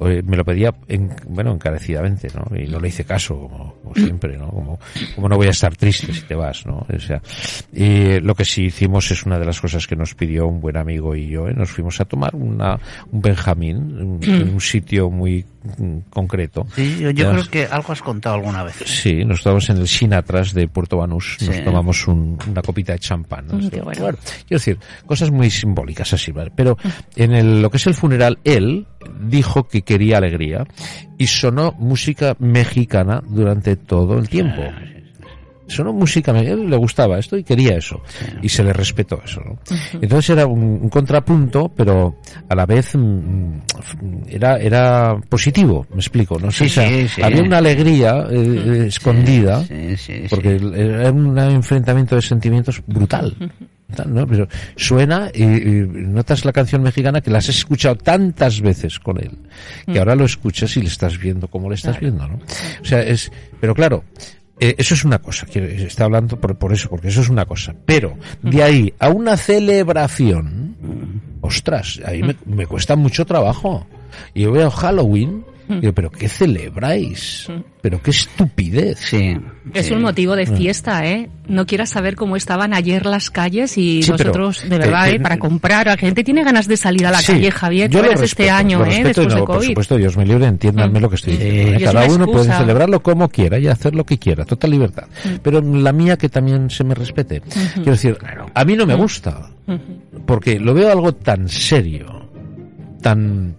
Eh, 0.00 0.22
Me 0.26 0.36
lo 0.36 0.44
pedía, 0.44 0.74
en, 0.88 1.10
bueno, 1.28 1.52
encarecidamente, 1.52 2.28
¿no? 2.34 2.56
Y 2.56 2.66
no 2.66 2.80
le 2.80 2.88
hice 2.88 3.04
caso, 3.04 3.38
como, 3.48 3.74
como 3.82 3.94
siempre, 3.94 4.36
¿no? 4.36 4.48
Como, 4.48 4.78
como 5.14 5.28
no 5.28 5.36
voy 5.36 5.46
a 5.46 5.50
estar 5.50 5.76
triste 5.76 6.12
si 6.12 6.22
te 6.22 6.34
vas, 6.34 6.66
¿no? 6.66 6.84
O 6.92 6.98
sea, 7.00 7.22
y 7.72 8.18
lo 8.20 8.34
que 8.34 8.44
sí 8.44 8.64
hicimos 8.64 9.10
es 9.10 9.24
una 9.24 9.38
de 9.38 9.44
las 9.44 9.60
cosas 9.60 9.86
que 9.86 9.94
nos 9.96 10.14
pidió 10.14 10.46
un 10.48 10.60
buen 10.60 10.76
amigo 10.76 11.14
y 11.14 11.28
yo, 11.28 11.48
¿eh? 11.48 11.54
Nos 11.54 11.70
fuimos 11.70 12.00
a 12.00 12.04
tomar 12.06 12.34
una, 12.34 12.78
un 13.12 13.22
Benjamín, 13.22 13.76
un- 13.76 14.20
en 14.24 14.54
un 14.54 14.60
sitio 14.60 15.10
muy 15.10 15.44
mm, 15.78 15.98
concreto. 16.10 16.66
Sí, 16.74 16.98
yo, 17.00 17.10
yo 17.10 17.26
Además, 17.28 17.48
creo 17.48 17.66
que 17.68 17.72
algo 17.74 17.92
has 17.92 18.02
contado 18.02 18.34
alguna 18.34 18.64
vez. 18.64 18.74
Sí, 18.84 19.24
nos 19.24 19.38
estábamos 19.38 19.70
en 19.70 19.76
el 19.78 19.86
Sinatras 19.88 20.52
de 20.54 20.66
Puerto 20.68 20.96
Banús, 20.98 21.38
nos 21.46 21.54
Sí. 21.56 21.62
tomamos 21.62 22.06
un- 22.08 22.36
una 22.50 22.62
copita 22.62 22.92
de 22.94 22.98
champán. 22.98 23.46
¿no? 23.46 23.54
Mm, 23.58 23.70
qué 23.70 23.80
bueno. 23.80 23.94
quiero 24.00 24.18
decir, 24.48 24.78
cosas 25.06 25.30
muy 25.30 25.50
simbólicas 25.50 26.12
así, 26.12 26.32
¿vale? 26.32 26.50
Pero 26.54 26.76
en 27.14 27.32
el, 27.32 27.62
lo 27.62 27.70
que 27.70 27.76
es 27.76 27.86
el 27.86 27.94
funeral, 27.94 28.38
él 28.44 28.86
dijo 29.20 29.68
que 29.68 29.82
quería 29.84 30.18
alegría 30.18 30.66
y 31.18 31.26
sonó 31.26 31.72
música 31.78 32.34
mexicana 32.38 33.22
durante 33.26 33.76
todo 33.76 34.18
el 34.18 34.28
tiempo. 34.28 34.62
Sonó 35.66 35.94
música, 35.94 36.30
me- 36.34 36.46
él 36.46 36.68
le 36.68 36.76
gustaba 36.76 37.18
esto 37.18 37.38
y 37.38 37.42
quería 37.42 37.78
eso. 37.78 38.02
Y 38.42 38.50
se 38.50 38.62
le 38.62 38.74
respetó 38.74 39.22
eso, 39.24 39.40
¿no? 39.40 39.58
Entonces 39.94 40.28
era 40.28 40.46
un, 40.46 40.62
un 40.82 40.88
contrapunto, 40.90 41.70
pero 41.74 42.16
a 42.50 42.54
la 42.54 42.66
vez 42.66 42.94
mm, 42.94 43.60
era, 44.28 44.58
era 44.58 45.16
positivo, 45.26 45.86
me 45.90 45.96
explico, 45.96 46.38
¿no? 46.38 46.50
Sí, 46.50 46.64
O 46.64 46.68
sea, 46.68 46.86
sí, 46.86 47.08
sí. 47.08 47.22
Había 47.22 47.42
una 47.42 47.56
alegría 47.58 48.26
eh, 48.30 48.84
escondida, 48.88 49.64
Sí, 49.64 49.96
sí, 49.96 50.12
sí. 50.14 50.22
porque 50.28 50.56
era 50.74 51.10
un 51.10 51.38
enfrentamiento 51.38 52.14
de 52.16 52.20
sentimientos 52.20 52.82
brutal. 52.86 53.34
¿No? 54.06 54.26
Pero 54.26 54.48
suena 54.76 55.30
y, 55.34 55.42
y 55.42 55.86
notas 55.86 56.44
la 56.44 56.52
canción 56.52 56.82
mexicana 56.82 57.20
que 57.20 57.30
la 57.30 57.38
has 57.38 57.48
escuchado 57.48 57.96
tantas 57.96 58.60
veces 58.60 58.98
con 58.98 59.18
él, 59.18 59.30
que 59.92 59.98
ahora 59.98 60.14
lo 60.14 60.24
escuchas 60.24 60.76
y 60.76 60.80
le 60.82 60.88
estás 60.88 61.18
viendo 61.18 61.48
como 61.48 61.68
le 61.68 61.76
estás 61.76 62.00
viendo, 62.00 62.26
¿no? 62.26 62.40
O 62.82 62.84
sea, 62.84 63.02
es, 63.02 63.30
pero 63.60 63.74
claro, 63.74 64.04
eh, 64.58 64.74
eso 64.78 64.94
es 64.94 65.04
una 65.04 65.18
cosa, 65.18 65.46
quiero- 65.46 65.66
está 65.68 66.04
hablando 66.04 66.40
por, 66.40 66.56
por 66.56 66.72
eso, 66.72 66.88
porque 66.88 67.08
eso 67.08 67.20
es 67.20 67.28
una 67.28 67.44
cosa. 67.44 67.74
Pero 67.86 68.16
de 68.42 68.62
ahí 68.62 68.94
a 68.98 69.08
una 69.10 69.36
celebración, 69.36 70.76
ostras, 71.40 72.00
ahí 72.04 72.22
me, 72.22 72.36
me 72.46 72.66
cuesta 72.66 72.96
mucho 72.96 73.24
trabajo. 73.24 73.86
Y 74.32 74.42
yo 74.42 74.52
veo 74.52 74.70
Halloween, 74.70 75.44
digo, 75.68 75.92
pero 75.92 76.10
¿qué 76.10 76.28
celebráis? 76.28 77.48
Pero 77.80 78.00
qué 78.02 78.10
estupidez. 78.10 78.98
Sí. 78.98 79.36
Es 79.74 79.86
sí. 79.86 79.92
un 79.94 80.02
motivo 80.02 80.36
de 80.36 80.46
fiesta, 80.46 81.06
¿eh? 81.06 81.28
No 81.48 81.66
quieras 81.66 81.90
saber 81.90 82.16
cómo 82.16 82.36
estaban 82.36 82.72
ayer 82.74 83.04
las 83.06 83.30
calles 83.30 83.76
y 83.76 84.02
Sí, 84.02 84.12
pero, 84.16 84.24
nosotros, 84.30 84.68
de 84.68 84.78
verdad, 84.78 85.08
eh, 85.08 85.14
¿eh? 85.16 85.20
Para 85.20 85.38
comprar. 85.38 85.86
La 85.86 85.96
gente 85.96 86.24
tiene 86.24 86.42
ganas 86.44 86.66
de 86.68 86.76
salir 86.76 87.06
a 87.06 87.10
la 87.10 87.18
Sí, 87.18 87.32
calle, 87.32 87.50
Javier. 87.50 87.90
yo 87.90 88.00
lo 88.00 88.06
este 88.08 88.20
respeto, 88.20 88.52
año, 88.54 88.78
lo 88.78 88.86
¿eh? 88.86 89.04
Después 89.04 89.28
no, 89.28 89.34
de 89.34 89.40
Por 89.40 89.56
COVID. 89.56 89.66
supuesto, 89.68 89.96
Dios 89.96 90.16
me 90.16 90.24
libre, 90.24 90.46
entiéndanme 90.46 90.98
Mm. 90.98 91.02
lo 91.02 91.08
que 91.10 91.16
estoy 91.16 91.34
Mm. 91.34 91.38
diciendo. 91.38 91.72
¿eh? 91.78 91.82
Cada 91.84 92.06
uno 92.06 92.26
puede 92.26 92.52
celebrarlo 92.52 93.02
como 93.02 93.28
quiera 93.28 93.58
y 93.58 93.66
hacer 93.68 93.94
lo 93.94 94.04
que 94.04 94.18
quiera, 94.18 94.44
total 94.44 94.70
libertad. 94.70 95.04
Mm. 95.24 95.28
Pero 95.42 95.60
la 95.60 95.92
mía 95.92 96.16
que 96.16 96.28
también 96.28 96.70
se 96.70 96.84
me 96.84 96.94
respete. 96.94 97.42
Quiero 97.74 97.92
decir, 97.92 98.16
a 98.54 98.64
mí 98.64 98.76
no 98.76 98.84
Mm. 98.84 98.88
me 98.88 98.94
gusta, 98.94 99.50
porque 100.26 100.58
lo 100.58 100.72
veo 100.74 100.90
algo 100.90 101.14
tan 101.14 101.48
serio, 101.48 102.28
tan, 103.02 103.56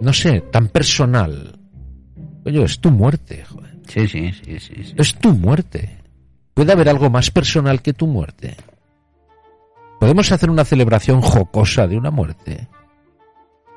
no 0.00 0.12
sé, 0.12 0.40
tan 0.52 0.68
personal. 0.68 1.58
Oye, 2.44 2.62
es 2.62 2.78
tu 2.80 2.90
muerte, 2.90 3.44
joder. 3.44 3.74
Sí, 3.88 4.06
sí, 4.08 4.32
sí, 4.32 4.58
sí, 4.60 4.74
sí. 4.84 4.94
Es 4.96 5.14
tu 5.14 5.32
muerte. 5.32 5.98
¿Puede 6.54 6.72
haber 6.72 6.88
algo 6.88 7.10
más 7.10 7.30
personal 7.30 7.82
que 7.82 7.92
tu 7.92 8.06
muerte? 8.06 8.56
¿Podemos 10.00 10.30
hacer 10.32 10.50
una 10.50 10.64
celebración 10.64 11.20
jocosa 11.20 11.86
de 11.86 11.96
una 11.96 12.10
muerte? 12.10 12.68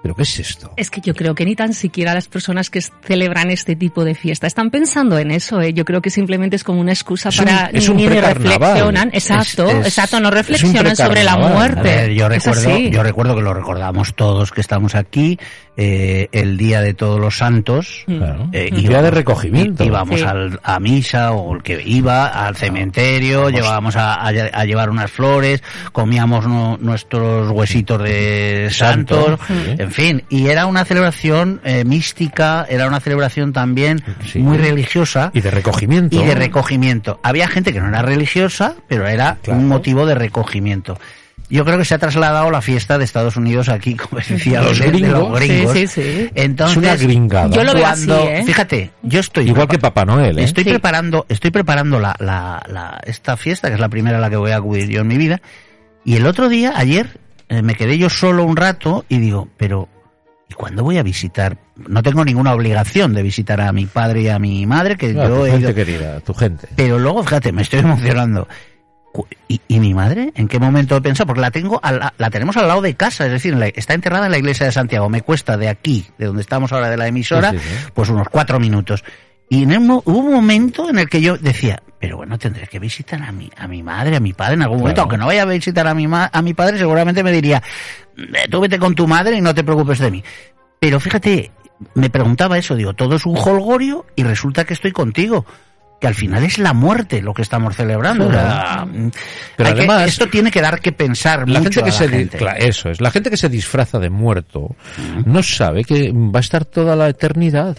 ¿Pero 0.02 0.16
qué 0.16 0.24
es 0.24 0.40
esto? 0.40 0.72
Es 0.78 0.90
que 0.90 1.02
yo 1.02 1.14
creo 1.14 1.36
que 1.36 1.44
ni 1.44 1.58
tan 1.58 1.74
siquiera 1.74 2.14
las 2.14 2.30
personas 2.30 2.70
que 2.70 2.80
celebran 2.82 3.52
este 3.52 3.76
tipo 3.76 4.06
de 4.06 4.16
fiesta 4.16 4.48
están 4.48 4.70
pensando 4.72 5.20
en 5.20 5.30
eso. 5.30 5.60
¿eh? 5.60 5.74
Yo 5.74 5.84
creo 5.84 6.02
que 6.02 6.10
simplemente 6.10 6.56
es 6.56 6.64
como 6.64 6.80
una 6.80 6.94
excusa 6.94 7.28
Es 7.30 7.40
un- 7.40 7.46
para 7.46 7.66
es 7.74 7.90
un 7.90 7.98
ni 7.98 8.08
reflexionan. 8.08 9.10
Exacto, 9.12 9.68
Es- 9.70 9.76
es- 9.80 9.86
exacto, 9.88 10.22
no 10.22 10.32
reflexionan 10.32 10.96
sobre 10.96 11.26
la 11.26 11.36
muerte. 11.36 11.82
ver, 11.82 12.14
yo 12.14 12.30
recuerdo, 12.30 12.78
yo 12.80 13.04
recuerdo 13.04 13.36
que 13.36 13.42
lo 13.42 13.54
recordamos 13.54 14.16
todos 14.16 14.52
que 14.54 14.62
estamos 14.62 14.96
aquí, 14.96 15.38
eh, 15.82 16.28
el 16.34 16.58
día 16.58 16.82
de 16.82 16.94
todos 16.94 17.22
los 17.22 17.38
santos. 17.38 18.04
Mm. 18.06 18.18
Claro. 18.18 18.50
eh, 18.52 18.70
Un 18.74 18.82
día 18.84 19.02
de 19.02 19.12
recogimiento. 19.12 19.86
Íbamos 19.86 20.20
Sí. 20.20 20.26
al- 20.26 20.60
a 20.62 20.80
misa 20.82 21.32
o 21.32 21.56
el 21.56 21.64
que 21.64 21.82
iba 21.86 22.28
al 22.28 22.58
cementerio, 22.58 23.50
llevábamos 23.50 23.96
a, 23.96 24.16
a 24.16 24.32
lle- 24.34 24.50
a 24.52 24.66
llevar 24.66 24.90
unas 24.90 25.10
flores, 25.10 25.64
comíamos 25.94 26.46
no- 26.48 26.78
nuestros 26.82 27.50
huesitos 27.52 28.04
de 28.04 28.68
Santo, 28.72 29.38
santos, 29.38 29.40
sí. 29.48 29.76
en 29.78 29.92
fin, 29.92 30.24
y 30.30 30.48
era 30.48 30.66
una 30.66 30.84
celebración 30.84 31.62
eh, 31.64 31.86
mística, 31.86 32.66
era 32.70 32.86
una 32.88 33.00
celebración 33.00 33.54
también 33.54 34.04
Sí. 34.26 34.40
muy 34.40 34.58
religiosa 34.58 35.32
Y 35.34 35.40
de 35.42 35.52
recogimiento. 35.52 36.22
y 36.22 36.26
de 36.26 36.36
recogimiento. 36.36 37.20
Había 37.24 37.48
gente 37.48 37.72
que 37.72 37.80
no 37.80 37.88
era 37.88 38.02
religiosa, 38.02 38.76
pero 38.90 39.08
era 39.08 39.38
Claro. 39.42 39.60
un 39.60 39.68
motivo 39.70 40.06
de 40.06 40.16
recogimiento. 40.16 41.00
Yo 41.50 41.66
creo 41.66 41.78
que 41.80 41.86
se 41.86 41.96
ha 41.96 41.98
trasladado 41.98 42.52
la 42.52 42.62
fiesta 42.62 42.98
de 43.00 43.06
Estados 43.06 43.36
Unidos 43.36 43.70
aquí, 43.70 43.96
como 43.96 44.20
decía, 44.30 44.62
Los 44.62 44.78
de- 44.78 44.86
de 44.86 44.92
gringos. 44.92 45.30
los 45.32 45.40
gringos. 45.40 45.74
Sí, 45.74 45.88
sí, 45.88 46.02
sí. 46.02 46.30
Entonces, 46.36 46.78
es 46.78 46.84
una 46.84 46.96
gringada. 46.96 47.50
Yo 47.56 47.64
lo 47.64 47.74
veo 47.74 47.82
cuando- 47.84 48.16
así, 48.16 48.28
¿eh? 48.28 48.44
Fíjate, 48.46 48.92
yo 49.02 49.20
estoy 49.20 49.48
Igual 49.50 49.68
que 49.68 49.80
Papá 49.80 50.06
Noel, 50.06 50.38
¿eh? 50.38 50.44
Estoy 50.44 50.64
Sí. 50.64 50.70
preparando, 50.70 51.26
estoy 51.28 51.50
preparando 51.52 52.00
la, 52.00 52.16
la, 52.20 52.62
la- 52.68 53.00
esta 53.04 53.36
fiesta, 53.36 53.68
que 53.70 53.74
es 53.74 53.80
la 53.80 53.90
primera 53.90 54.18
a 54.18 54.22
la 54.22 54.30
que 54.30 54.36
voy 54.36 54.52
a 54.52 54.58
acudir 54.58 54.90
yo 54.90 55.02
en 55.02 55.08
mi 55.08 55.18
vida. 55.18 55.42
Y 56.06 56.16
el 56.18 56.28
otro 56.28 56.50
día, 56.50 56.74
ayer, 56.76 57.18
eh, 57.50 57.62
me 57.64 57.74
quedé 57.74 57.98
yo 57.98 58.10
solo 58.10 58.44
un 58.44 58.56
rato 58.56 59.06
y 59.10 59.18
digo, 59.18 59.48
pero 59.58 59.90
¿y 60.50 60.54
cuándo 60.54 60.84
voy 60.84 60.98
a 61.00 61.04
visitar? 61.04 61.58
No 61.88 62.04
tengo 62.04 62.24
ninguna 62.26 62.54
obligación 62.54 63.14
de 63.14 63.24
visitar 63.24 63.60
a 63.62 63.72
mi 63.72 63.86
padre 63.88 64.22
y 64.22 64.28
a 64.30 64.38
mi 64.38 64.66
madre, 64.68 64.98
que 64.98 65.14
Claro, 65.14 65.30
yo 65.30 65.40
tu 65.42 65.46
he 65.48 65.52
gente 65.52 65.66
ido. 65.68 65.74
querida, 65.76 66.20
tu 66.20 66.34
gente. 66.36 66.68
Pero 66.76 67.00
luego, 67.00 67.24
fíjate, 67.24 67.52
me 67.52 67.64
estoy 67.64 67.80
emocionando. 68.28 68.48
¿Y, 69.48 69.60
y 69.68 69.80
mi 69.80 69.94
madre? 69.94 70.32
¿En 70.36 70.48
qué 70.48 70.60
momento 70.60 70.96
he 70.96 71.02
pensado? 71.02 71.28
Porque 71.28 71.42
la 71.42 71.52
tengo, 71.52 71.80
al- 71.84 72.00
la, 72.00 72.14
la 72.18 72.30
tenemos 72.30 72.56
al 72.58 72.68
lado 72.68 72.82
de 72.82 72.96
casa, 72.96 73.26
es 73.26 73.32
decir, 73.32 73.58
está 73.76 73.94
enterrada 73.94 74.28
en 74.28 74.32
la 74.32 74.38
iglesia 74.38 74.66
de 74.66 74.72
Santiago. 74.72 75.10
Me 75.10 75.22
cuesta 75.22 75.58
de 75.58 75.68
aquí, 75.68 76.06
de 76.18 76.28
donde 76.28 76.42
estamos 76.42 76.72
ahora 76.72 76.90
de 76.90 76.98
la 76.98 77.08
emisora, 77.08 77.52
Sí, 77.52 77.58
sí, 77.60 77.64
sí. 77.68 77.86
pues 77.94 78.10
unos 78.10 78.30
cuatro 78.30 78.60
minutos. 78.60 79.04
Y 79.50 79.64
en 79.64 79.76
un 79.78 79.90
hubo 79.92 80.20
un 80.20 80.32
momento 80.34 80.90
en 80.90 81.00
el 81.00 81.10
que 81.10 81.22
yo 81.22 81.36
decía, 81.38 81.82
pero 82.00 82.18
bueno, 82.18 82.38
tendré 82.38 82.68
que 82.68 82.78
visitar 82.78 83.22
a 83.24 83.32
mi, 83.32 83.50
a 83.58 83.68
mi 83.68 83.82
madre, 83.82 84.16
a 84.16 84.20
mi 84.20 84.32
padre 84.34 84.54
en 84.54 84.62
algún 84.62 84.78
momento. 84.80 85.02
Aunque 85.02 85.18
no 85.18 85.26
vaya 85.26 85.42
a 85.42 85.46
visitar 85.46 85.88
a 85.88 85.96
mi, 85.96 86.08
ma- 86.08 86.30
a 86.32 86.42
mi 86.44 86.54
padre, 86.54 86.78
seguramente 86.78 87.24
me 87.24 87.32
diría, 87.32 87.62
"Eh, 88.16 88.48
tú 88.50 88.60
vete 88.62 88.78
con 88.78 88.94
tu 88.94 89.08
madre 89.08 89.36
y 89.38 89.42
no 89.42 89.56
te 89.56 89.64
preocupes 89.64 89.98
de 89.98 90.12
mí. 90.12 90.24
Pero 90.80 91.00
fíjate, 91.00 91.52
me 91.96 92.12
preguntaba 92.12 92.60
eso, 92.60 92.76
digo, 92.76 92.94
todo 92.94 93.16
es 93.16 93.26
un 93.26 93.36
holgorio 93.38 94.06
y 94.16 94.24
resulta 94.24 94.66
que 94.66 94.76
estoy 94.76 94.92
contigo. 94.92 95.46
Que 96.00 96.08
al 96.08 96.16
final 96.16 96.44
es 96.44 96.58
la 96.58 96.74
muerte 96.74 97.22
lo 97.22 97.34
que 97.34 97.42
estamos 97.42 97.76
celebrando. 97.76 98.30
Claro. 98.30 98.90
Pero 99.58 99.74
que- 99.76 99.80
además- 99.80 100.08
esto 100.08 100.28
tiene 100.28 100.50
que 100.50 100.62
dar 100.62 100.80
que 100.80 100.92
pensar 100.94 101.40
La 101.50 101.60
mucho 101.60 101.82
gente 101.82 101.84
que 101.84 101.90
a 101.90 101.92
se 101.92 102.08
la 102.08 102.18
gente. 102.18 102.68
eso 102.70 102.90
es, 102.90 103.02
la 103.02 103.12
gente 103.12 103.30
que 103.30 103.36
se 103.38 103.50
disfraza 103.50 104.00
de 104.00 104.10
muerto 104.10 104.76
no 105.26 105.44
sabe 105.44 105.84
que 105.84 106.12
va 106.14 106.40
a 106.40 106.42
estar 106.42 106.64
toda 106.66 106.96
la 106.96 107.10
eternidad 107.10 107.76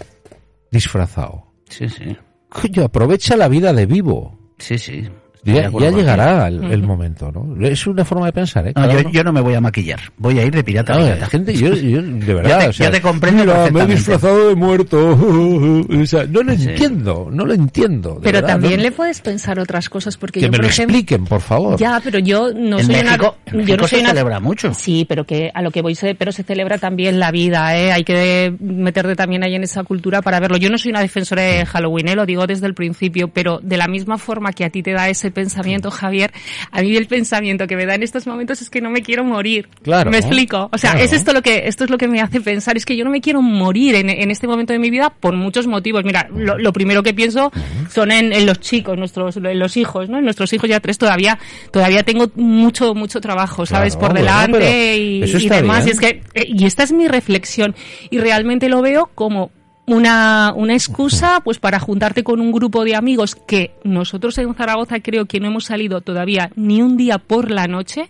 disfrazado. 0.71 1.47
Sí, 1.69 1.89
sí. 1.89 2.17
Coño, 2.49 2.85
aprovecha 2.85 3.37
la 3.37 3.49
vida 3.49 3.73
de 3.73 3.87
vivo. 3.87 4.39
Sí, 4.59 4.77
sí. 4.77 5.09
Ya, 5.45 5.69
llegará 5.71 6.49
el, 6.49 6.65
el 6.71 6.83
momento, 6.83 7.33
¿no? 7.33 7.67
Es 7.67 7.87
una 7.87 8.05
forma 8.05 8.27
de 8.27 8.33
pensar, 8.33 8.69
¿eh? 8.69 8.73
No, 8.77 8.91
yo, 8.93 9.11
yo 9.11 9.25
no 9.25 9.33
me 9.33 9.41
voy 9.41 9.55
a 9.55 9.61
maquillar. 9.61 9.99
Voy 10.19 10.39
a 10.39 10.45
ir 10.45 10.55
de 10.55 10.63
pirata. 10.63 10.93
a 10.93 10.97
No, 10.97 11.03
pirata. 11.05 11.21
la 11.21 11.27
gente, 11.29 11.55
yo, 11.55 11.75
yo, 11.75 12.03
de 12.03 12.35
verdad, 12.35 12.61
te- 12.61 12.69
o 12.69 12.73
sea, 12.73 12.87
yo 12.87 12.93
te 12.93 13.01
comprendo 13.01 13.45
mira, 13.45 13.71
me 13.71 13.83
he 13.83 13.87
disfrazado 13.87 14.49
de 14.49 14.55
muerto. 14.55 15.01
O 16.01 16.07
sea, 16.07 16.25
no 16.25 16.43
lo 16.43 16.55
Sí. 16.57 16.69
entiendo, 16.69 17.29
no 17.33 17.45
lo 17.47 17.55
entiendo. 17.55 18.15
de 18.17 18.21
Pero 18.23 18.39
verdad, 18.39 18.49
también 18.55 18.77
no- 18.79 18.83
le 18.83 18.93
puedes 18.93 19.21
pensar 19.21 19.59
otras 19.59 19.89
cosas 19.89 20.17
porque 20.17 20.41
que 20.41 20.47
yo, 20.47 20.51
me 20.53 20.59
por 20.59 20.65
lo 20.65 20.71
ejemplo, 20.71 20.97
expliquen, 20.97 21.25
por 21.27 21.41
favor. 21.41 21.79
Ya, 21.79 22.01
pero 22.03 22.19
yo 22.19 22.53
no 22.53 22.79
en 22.79 22.87
soy 22.87 22.95
México, 22.97 23.37
una. 23.53 23.61
en 23.61 23.67
yo 23.67 23.77
no 23.77 23.83
soy 23.87 23.99
se 23.99 24.01
una. 24.05 24.09
celebra 24.11 24.41
mucho. 24.41 24.75
Sí, 24.75 25.05
pero 25.09 25.25
que 25.25 25.51
a 25.55 25.63
lo 25.63 25.71
que 25.71 25.83
voy, 25.83 25.95
se- 25.95 26.15
pero 26.15 26.33
se 26.33 26.43
celebra 26.43 26.79
también 26.79 27.19
la 27.19 27.31
vida, 27.31 27.77
¿eh? 27.79 27.93
Hay 27.93 28.05
que 28.05 28.55
meterte 28.61 29.17
también 29.17 29.43
ahí 29.45 29.55
en 29.55 29.63
esa 29.63 29.85
cultura 29.85 30.23
para 30.23 30.41
verlo. 30.41 30.57
Yo 30.57 30.71
no 30.71 30.79
soy 30.79 30.91
una 30.91 31.01
defensora 31.01 31.43
de 31.43 31.65
Halloween, 31.67 32.09
¿eh? 32.09 32.15
Lo 32.17 32.27
digo 32.27 32.47
desde 32.47 32.67
el 32.67 32.75
principio, 32.75 33.29
pero 33.29 33.61
de 33.63 33.77
la 33.77 33.87
misma 33.89 34.19
forma 34.19 34.53
que 34.53 34.65
a 34.65 34.71
ti 34.71 34.83
te 34.83 34.93
da 34.93 35.09
ese 35.09 35.30
pensamiento, 35.33 35.91
Javier, 35.91 36.33
a 36.71 36.83
mí 36.83 36.97
el 36.97 37.07
pensamiento 37.07 37.67
que 37.67 37.77
me 37.77 37.87
da 37.87 37.95
en 37.95 38.03
estos 38.03 38.27
momentos 38.27 38.61
es 38.63 38.71
que 38.71 38.81
no 38.81 38.91
me 38.91 39.03
quiero 39.03 39.25
morir. 39.25 39.69
Claro. 39.83 40.11
¿Me 40.11 40.19
explico? 40.19 40.69
O 40.73 40.79
sea, 40.79 40.93
Claro. 40.93 41.05
es 41.05 41.13
esto 41.13 41.33
lo 41.33 41.43
que, 41.43 41.63
esto 41.67 41.85
es 41.85 41.91
lo 41.91 41.99
que 41.99 42.09
me 42.09 42.21
hace 42.21 42.41
pensar, 42.41 42.77
es 42.77 42.85
que 42.87 42.97
yo 42.97 43.05
no 43.05 43.11
me 43.11 43.21
quiero 43.21 43.43
morir 43.43 43.95
en, 43.95 44.11
en 44.11 44.31
este 44.31 44.47
momento 44.47 44.73
de 44.73 44.79
mi 44.79 44.91
vida 44.91 45.11
por 45.11 45.35
muchos 45.37 45.67
motivos. 45.67 46.05
Mira, 46.05 46.29
lo, 46.35 46.59
lo 46.59 46.73
primero 46.73 47.03
que 47.03 47.15
pienso 47.15 47.53
son 47.91 48.11
en, 48.13 48.33
en 48.33 48.47
los 48.47 48.61
chicos, 48.61 48.97
nuestros, 48.99 49.37
en 49.37 49.59
los 49.59 49.77
hijos, 49.77 50.09
¿no? 50.09 50.19
En 50.19 50.25
nuestros 50.25 50.53
hijos 50.53 50.69
ya 50.69 50.81
tres 50.81 50.99
todavía, 50.99 51.39
todavía 51.73 52.03
tengo 52.03 52.31
mucho, 52.37 52.95
mucho 52.95 53.21
trabajo, 53.21 53.67
¿sabes? 53.67 53.97
Claro, 53.97 54.15
por 54.15 54.17
delante 54.23 54.97
y, 54.99 55.25
y 55.25 55.49
demás. 55.49 55.87
Y 55.87 55.91
es 55.91 56.01
que, 56.01 56.23
eh, 56.35 56.47
y 56.49 56.65
esta 56.67 56.83
es 56.83 56.93
mi 56.93 57.09
reflexión. 57.09 57.75
Y 58.11 58.19
realmente 58.19 58.69
lo 58.69 58.83
veo 58.83 59.11
como 59.15 59.51
una, 59.91 60.53
una 60.57 60.73
excusa 60.75 61.41
pues 61.45 61.59
para 61.59 61.79
juntarte 61.81 62.23
con 62.25 62.41
un 62.41 62.53
grupo 62.53 62.85
de 62.85 62.95
amigos 62.97 63.35
que 63.35 63.73
nosotros 63.85 64.37
en 64.39 64.55
Zaragoza 64.55 65.01
creo 65.01 65.27
que 65.27 65.41
no 65.41 65.49
hemos 65.49 65.65
salido 65.65 66.01
todavía 66.01 66.51
ni 66.57 66.81
un 66.83 66.97
día 66.97 67.19
por 67.19 67.51
la 67.51 67.67
noche. 67.67 68.09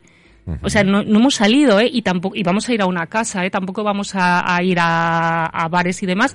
O 0.63 0.69
sea, 0.71 0.83
no, 0.83 1.05
no 1.05 1.21
hemos 1.21 1.37
salido, 1.37 1.79
¿eh? 1.79 1.89
Y 1.93 2.03
tampoco, 2.03 2.35
y 2.35 2.43
vamos 2.43 2.69
a 2.69 2.73
ir 2.75 2.83
a 2.83 2.87
una 2.87 3.07
casa, 3.07 3.45
¿eh? 3.47 3.51
Tampoco 3.51 3.85
vamos 3.85 4.17
a, 4.17 4.53
a 4.53 4.61
ir 4.65 4.79
a, 4.81 5.47
a 5.47 5.69
bares 5.69 6.03
y 6.03 6.07
demás. 6.07 6.35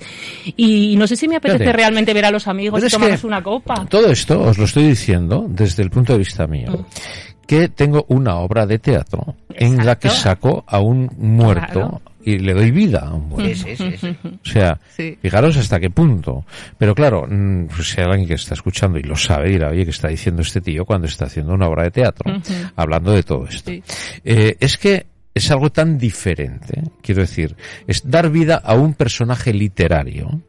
Y 0.56 0.94
no 0.96 1.06
sé 1.06 1.16
si 1.16 1.28
me 1.28 1.36
apetece 1.36 1.58
Fíjate. 1.64 1.76
realmente 1.76 2.14
ver 2.14 2.24
a 2.24 2.30
los 2.30 2.46
amigos 2.48 2.78
Pero 2.80 2.86
y 2.88 2.90
tomarnos 2.90 3.24
una 3.24 3.42
copa. 3.42 3.84
Todo 3.90 4.10
esto 4.10 4.40
os 4.40 4.56
lo 4.56 4.64
estoy 4.64 4.84
diciendo 4.84 5.44
desde 5.48 5.82
el 5.82 5.90
punto 5.90 6.12
de 6.14 6.18
vista 6.20 6.46
mío, 6.46 6.70
Mm. 6.72 7.46
que 7.46 7.68
tengo 7.68 8.06
una 8.08 8.36
obra 8.36 8.64
de 8.66 8.78
teatro 8.78 9.34
en 9.50 9.84
la 9.84 9.98
que 9.98 10.08
saco 10.08 10.64
a 10.66 10.80
un 10.80 11.10
muerto 11.18 11.72
Claro. 11.72 12.02
Y 12.26 12.38
le 12.40 12.52
doy 12.54 12.72
vida 12.72 12.98
a 13.06 13.14
un 13.14 13.28
muerto. 13.28 13.54
Sí, 13.54 13.76
sí, 13.76 13.76
sí, 13.76 13.96
sí. 13.98 14.16
O 14.44 14.44
sea, 14.44 14.78
Sí. 14.96 15.16
fijaros 15.22 15.56
hasta 15.56 15.78
qué 15.80 15.90
punto. 15.90 16.44
Pero 16.76 16.94
claro, 16.94 17.24
mm, 17.28 17.66
pues 17.68 17.88
si 17.90 18.00
hay 18.00 18.06
alguien 18.08 18.26
que 18.28 18.34
está 18.34 18.54
escuchando 18.54 18.98
y 18.98 19.02
lo 19.04 19.14
sabe, 19.16 19.50
dirá, 19.50 19.70
oye, 19.70 19.84
¿qué 19.84 19.90
está 19.90 20.08
diciendo 20.08 20.42
este 20.42 20.60
tío 20.60 20.84
cuando 20.84 21.06
está 21.06 21.26
haciendo 21.26 21.54
una 21.54 21.68
obra 21.68 21.84
de 21.84 21.92
teatro? 21.92 22.32
Hablando 22.74 23.12
de 23.12 23.22
todo 23.22 23.46
esto. 23.46 23.70
Sí. 23.70 23.82
Eh, 24.24 24.56
es 24.58 24.76
que 24.76 25.06
es 25.32 25.50
algo 25.50 25.70
tan 25.70 25.98
diferente, 25.98 26.82
quiero 27.02 27.20
decir, 27.20 27.54
es 27.86 28.08
dar 28.10 28.28
vida 28.30 28.56
a 28.56 28.74
un 28.74 28.94
personaje 28.94 29.52
literario. 29.52 30.40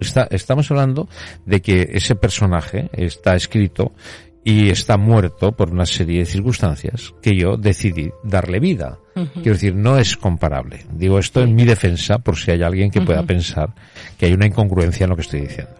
Está, 0.00 0.28
estamos 0.30 0.70
hablando 0.70 1.08
de 1.44 1.60
que 1.60 1.90
ese 1.92 2.14
personaje 2.14 2.88
está 2.92 3.34
escrito 3.34 3.92
y 4.48 4.70
está 4.70 4.96
muerto 4.96 5.52
por 5.52 5.70
una 5.70 5.84
serie 5.84 6.20
de 6.20 6.24
circunstancias 6.24 7.12
que 7.20 7.36
yo 7.36 7.58
decidí 7.58 8.10
darle 8.24 8.60
vida. 8.60 8.98
Quiero 9.34 9.52
decir, 9.52 9.74
no 9.74 9.98
es 9.98 10.16
comparable. 10.16 10.86
Digo 10.90 11.18
esto 11.18 11.42
en 11.42 11.54
mi 11.54 11.66
defensa 11.66 12.18
por 12.18 12.38
si 12.38 12.52
hay 12.52 12.62
alguien 12.62 12.90
que 12.90 13.02
pueda 13.02 13.22
pensar 13.24 13.74
que 14.16 14.24
hay 14.24 14.32
una 14.32 14.46
incongruencia 14.46 15.04
en 15.04 15.10
lo 15.10 15.16
que 15.16 15.22
estoy 15.22 15.42
diciendo. 15.42 15.74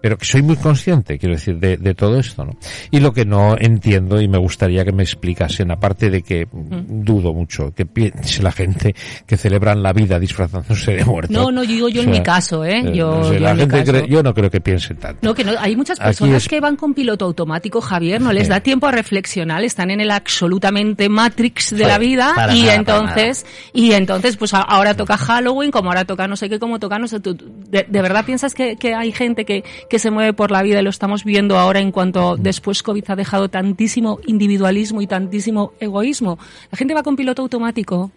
Pero 0.00 0.18
que 0.18 0.24
soy 0.26 0.42
muy 0.42 0.56
consciente, 0.56 1.18
quiero 1.18 1.34
decir, 1.34 1.58
de, 1.58 1.76
de 1.76 1.94
todo 1.94 2.18
esto, 2.18 2.44
¿no? 2.44 2.56
Y 2.90 3.00
lo 3.00 3.12
que 3.12 3.24
no 3.24 3.56
entiendo 3.58 4.20
y 4.20 4.28
me 4.28 4.38
gustaría 4.38 4.84
que 4.84 4.92
me 4.92 5.02
explicasen, 5.02 5.70
aparte 5.70 6.10
de 6.10 6.22
que 6.22 6.46
dudo 6.52 7.32
mucho 7.32 7.72
que 7.74 7.86
piense 7.86 8.42
la 8.42 8.52
gente 8.52 8.94
que 9.26 9.36
celebran 9.36 9.82
la 9.82 9.92
vida 9.92 10.18
disfrazándose 10.18 10.92
de 10.92 11.04
muerto. 11.04 11.32
No, 11.32 11.50
no, 11.50 11.62
yo 11.64 11.70
digo 11.74 11.88
yo 11.88 12.00
O 12.00 12.04
en 12.04 12.10
mi 12.10 12.22
caso, 12.22 12.64
¿eh? 12.64 12.80
eh, 12.80 12.92
Yo, 12.94 13.10
no 13.14 13.24
sé, 13.24 13.34
yo 13.34 13.40
la 13.40 13.50
en 13.50 13.56
mi 13.56 13.60
gente 13.62 13.78
caso. 13.80 13.92
cree- 13.92 14.08
yo 14.08 14.22
no 14.22 14.34
creo 14.34 14.50
que 14.50 14.60
piensen 14.60 14.96
tanto. 14.98 15.18
No, 15.22 15.34
que 15.34 15.44
no, 15.44 15.52
hay 15.58 15.74
muchas 15.76 15.98
personas 15.98 16.42
es- 16.42 16.48
que 16.48 16.60
van 16.60 16.76
con 16.76 16.92
piloto 16.94 17.24
automático, 17.24 17.80
Javier, 17.80 18.20
no 18.20 18.32
les 18.32 18.48
da 18.48 18.60
tiempo 18.60 18.86
a 18.86 18.92
reflexionar, 18.92 19.64
están 19.64 19.90
en 19.90 20.00
el 20.00 20.10
absolutamente 20.10 21.08
Matrix 21.08 21.70
de 21.70 21.78
Sí, 21.78 21.84
la 21.84 21.98
vida 21.98 22.32
para 22.34 22.54
y 22.54 22.62
nada, 22.62 22.74
entonces, 22.74 23.46
y 23.72 23.92
entonces, 23.92 24.36
pues 24.36 24.52
ahora 24.54 24.94
toca 24.94 25.16
Halloween, 25.16 25.70
como 25.70 25.88
ahora 25.90 26.04
toca 26.04 26.26
no 26.28 26.36
sé 26.36 26.48
qué, 26.50 26.58
como 26.58 26.78
toca 26.78 26.98
no 26.98 27.08
sé, 27.08 27.20
tú, 27.20 27.36
de, 27.70 27.86
de 27.88 28.02
verdad 28.02 28.24
piensas 28.24 28.54
que, 28.54 28.76
que 28.76 28.94
hay 28.94 29.12
gente 29.12 29.44
que, 29.44 29.53
que 29.88 29.98
se 29.98 30.10
mueve 30.10 30.32
por 30.32 30.50
la 30.50 30.62
vida 30.62 30.80
y 30.80 30.82
lo 30.82 30.90
estamos 30.90 31.24
viendo 31.24 31.58
ahora 31.58 31.80
en 31.80 31.92
cuanto 31.92 32.36
después 32.36 32.82
COVID 32.82 33.04
ha 33.08 33.16
dejado 33.16 33.48
tantísimo 33.48 34.18
individualismo 34.26 35.02
y 35.02 35.06
tantísimo 35.06 35.72
egoísmo. 35.80 36.38
La 36.70 36.78
gente 36.78 36.94
va 36.94 37.02
con 37.02 37.16
piloto 37.16 37.42
automático, 37.42 38.10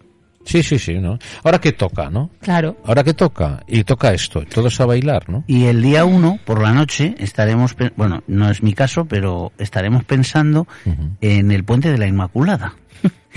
Sí, 0.48 0.62
sí, 0.62 0.78
sí, 0.78 0.94
¿no? 0.94 1.18
Ahora 1.44 1.60
que 1.60 1.72
toca, 1.72 2.08
¿no? 2.08 2.30
claro. 2.40 2.78
Ahora 2.84 3.04
que 3.04 3.12
toca, 3.12 3.62
y 3.66 3.84
toca 3.84 4.14
esto, 4.14 4.46
todos 4.46 4.80
a 4.80 4.86
bailar, 4.86 5.28
¿no? 5.28 5.44
Y 5.46 5.66
el 5.66 5.82
día 5.82 6.06
uno, 6.06 6.38
por 6.46 6.62
la 6.62 6.72
noche, 6.72 7.14
estaremos, 7.18 7.76
bueno, 7.96 8.22
no 8.26 8.50
es 8.50 8.62
mi 8.62 8.72
caso, 8.72 9.04
pero 9.04 9.52
estaremos 9.58 10.04
pensando 10.04 10.66
en 11.20 11.50
el 11.50 11.64
puente 11.64 11.90
de 11.90 11.98
la 11.98 12.06
Inmaculada. 12.06 12.76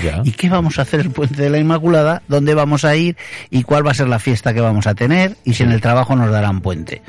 Ya. 0.01 0.22
¿Y 0.25 0.31
qué 0.31 0.50
vamos 0.50 0.79
a 0.79 0.84
hacer 0.84 1.01
el 1.01 1.12
puente 1.12 1.41
de 1.41 1.50
la 1.50 1.58
Inmaculada? 1.58 2.22
¿Dónde 2.29 2.53
vamos 2.53 2.86
a 2.86 2.96
ir? 2.96 3.17
¿Y 3.50 3.63
cuál 3.63 3.86
va 3.86 3.91
a 3.91 3.96
ser 3.96 4.08
la 4.08 4.20
fiesta 4.20 4.53
que 4.53 4.62
vamos 4.62 4.88
a 4.88 4.96
tener? 4.96 5.36
Y 5.43 5.55
si 5.55 5.63
en 5.63 5.72
el 5.72 5.81
trabajo 5.81 6.15
nos 6.15 6.31
darán 6.31 6.62
puente. 6.62 7.01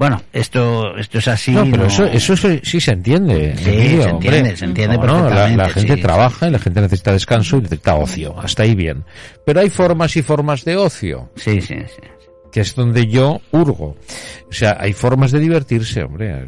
Bueno, 0.00 0.22
esto, 0.32 0.96
esto 0.96 1.18
es 1.18 1.28
así. 1.28 1.50
No, 1.50 1.64
pero 1.64 1.76
no- 1.76 1.86
eso, 1.86 2.06
eso 2.06 2.34
sí, 2.62 2.80
se 2.80 2.90
entiende. 2.92 3.54
Sí, 3.54 3.68
Emilio, 3.68 4.02
se 4.02 4.08
entiende, 4.08 4.38
hombre. 4.38 4.56
se 4.56 4.64
entiende 4.64 4.96
No, 4.96 5.04
no, 5.04 5.12
la- 5.12 5.20
la, 5.20 5.28
perfectamente, 5.34 5.72
gente 5.74 5.94
sí, 5.96 6.00
trabaja 6.00 6.48
y 6.48 6.50
la 6.50 6.58
gente 6.58 6.80
necesita 6.80 7.12
descanso 7.12 7.56
y 7.58 7.60
necesita 7.60 7.94
ocio. 7.96 8.34
Hasta 8.40 8.62
ahí 8.62 8.74
bien. 8.74 9.04
Pero 9.44 9.60
hay 9.60 9.68
formas 9.68 10.16
y 10.16 10.22
formas 10.22 10.64
de 10.64 10.76
ocio, 10.78 11.28
Sí, 11.36 11.60
sí, 11.60 11.74
sí. 11.86 12.02
Que 12.52 12.60
es 12.60 12.74
donde 12.74 13.06
yo 13.06 13.40
hurgo. 13.52 13.96
O 14.48 14.52
sea, 14.52 14.76
hay 14.80 14.92
formas 14.92 15.30
de 15.30 15.38
divertirse, 15.38 16.02
hombre. 16.02 16.44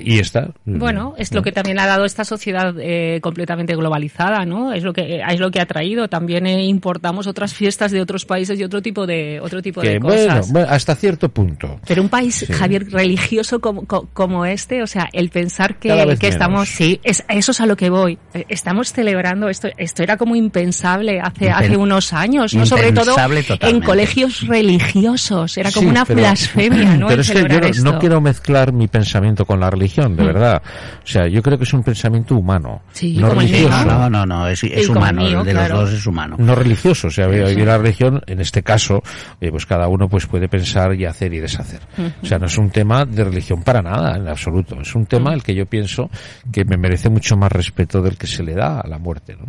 Y 0.00 0.18
esta. 0.18 0.48
Bueno, 0.64 1.14
es 1.18 1.32
lo 1.34 1.42
que 1.42 1.52
también 1.52 1.78
ha 1.78 1.86
dado 1.86 2.06
esta 2.06 2.24
sociedad 2.24 2.74
eh, 2.80 3.20
completamente 3.20 3.74
globalizada, 3.76 4.46
¿no? 4.46 4.72
Es 4.72 4.82
lo 4.82 4.92
que 4.94 5.20
es 5.28 5.38
lo 5.40 5.50
que 5.50 5.60
ha 5.60 5.66
traído. 5.66 6.08
También 6.08 6.46
eh, 6.46 6.64
importamos 6.64 7.26
otras 7.26 7.52
fiestas 7.52 7.92
de 7.92 8.00
otros 8.00 8.24
países 8.24 8.58
y 8.58 8.64
otro 8.64 8.80
tipo 8.80 9.06
de 9.06 9.40
otro 9.42 9.60
tipo 9.60 9.82
Que, 9.82 9.90
de 9.90 10.00
cosas. 10.00 10.50
bueno, 10.50 10.68
hasta 10.70 10.94
cierto 10.94 11.28
punto. 11.28 11.78
Pero 11.86 12.00
un 12.00 12.08
país, 12.08 12.46
Javier, 12.50 12.88
religioso 12.90 13.60
como, 13.60 13.84
co- 13.86 14.08
como 14.14 14.46
este, 14.46 14.82
o 14.82 14.86
sea, 14.86 15.08
el 15.12 15.28
pensar 15.28 15.78
que, 15.78 16.16
que 16.18 16.28
estamos, 16.28 16.68
sí, 16.70 16.98
es, 17.02 17.22
eso 17.28 17.50
es 17.52 17.60
a 17.60 17.66
lo 17.66 17.76
que 17.76 17.90
voy. 17.90 18.18
Eh, 18.32 18.46
Estamos 18.48 18.92
celebrando 18.94 19.48
esto, 19.50 19.68
esto 19.76 20.02
era 20.02 20.16
como 20.16 20.34
impensable 20.34 21.20
hace, 21.20 21.50
hace 21.50 21.76
unos 21.76 22.14
años, 22.14 22.54
¿no? 22.54 22.64
Sobre 22.64 22.92
todo 22.92 23.14
en 23.60 23.80
colegios 23.80 24.46
religiosos. 24.46 25.17
Era 25.56 25.70
como 25.72 25.86
Sí, 25.88 25.90
una 25.90 26.04
pero- 26.04 26.20
blasfemia, 26.20 26.96
¿no? 26.96 27.08
Pero 27.08 27.20
es 27.22 27.30
que 27.30 27.42
yo 27.42 27.48
no, 27.60 27.66
esto. 27.66 27.84
no 27.92 27.98
quiero 27.98 28.20
mezclar 28.20 28.72
mi 28.72 28.88
pensamiento 28.88 29.44
con 29.44 29.60
la 29.60 29.70
religión, 29.70 30.16
de 30.16 30.24
verdad. 30.24 30.62
O 31.02 31.06
sea, 31.06 31.26
yo 31.28 31.42
creo 31.42 31.58
que 31.58 31.64
es 31.64 31.72
un 31.72 31.82
pensamiento 31.82 32.34
humano, 32.36 32.82
Sí, 32.92 33.16
no 33.18 33.30
religioso. 33.30 33.84
No, 33.84 34.08
no, 34.10 34.24
no, 34.26 34.46
es, 34.48 34.62
es 34.64 34.88
humano, 34.88 35.22
el 35.22 35.28
mío, 35.28 35.44
de 35.44 35.52
claro. 35.52 35.80
los 35.80 35.90
dos 35.90 36.00
es 36.00 36.06
humano. 36.06 36.36
no 36.38 36.54
religioso, 36.54 37.08
o 37.08 37.10
sea, 37.10 37.28
y 37.28 37.56
la 37.64 37.78
religión, 37.78 38.22
en 38.26 38.40
este 38.40 38.62
caso, 38.62 39.02
eh, 39.40 39.50
pues 39.50 39.66
cada 39.66 39.88
uno 39.88 40.08
pues 40.08 40.26
puede 40.26 40.48
pensar 40.48 40.94
y 40.94 41.04
hacer 41.04 41.32
y 41.34 41.40
deshacer. 41.40 41.80
O 42.22 42.26
sea, 42.26 42.38
no 42.38 42.46
es 42.46 42.56
un 42.58 42.70
tema 42.70 43.04
de 43.04 43.24
religión 43.24 43.62
para 43.62 43.82
nada, 43.82 44.16
en 44.16 44.28
absoluto. 44.28 44.80
Es 44.80 44.94
un 44.94 45.06
tema 45.06 45.32
el 45.34 45.42
que 45.42 45.54
yo 45.54 45.66
pienso 45.66 46.10
que 46.52 46.64
me 46.64 46.76
merece 46.76 47.08
mucho 47.08 47.36
más 47.36 47.50
respeto 47.52 48.00
del 48.02 48.16
que 48.16 48.26
se 48.26 48.42
le 48.42 48.54
da 48.54 48.80
a 48.80 48.86
la 48.88 48.98
muerte, 48.98 49.36
¿no? 49.38 49.46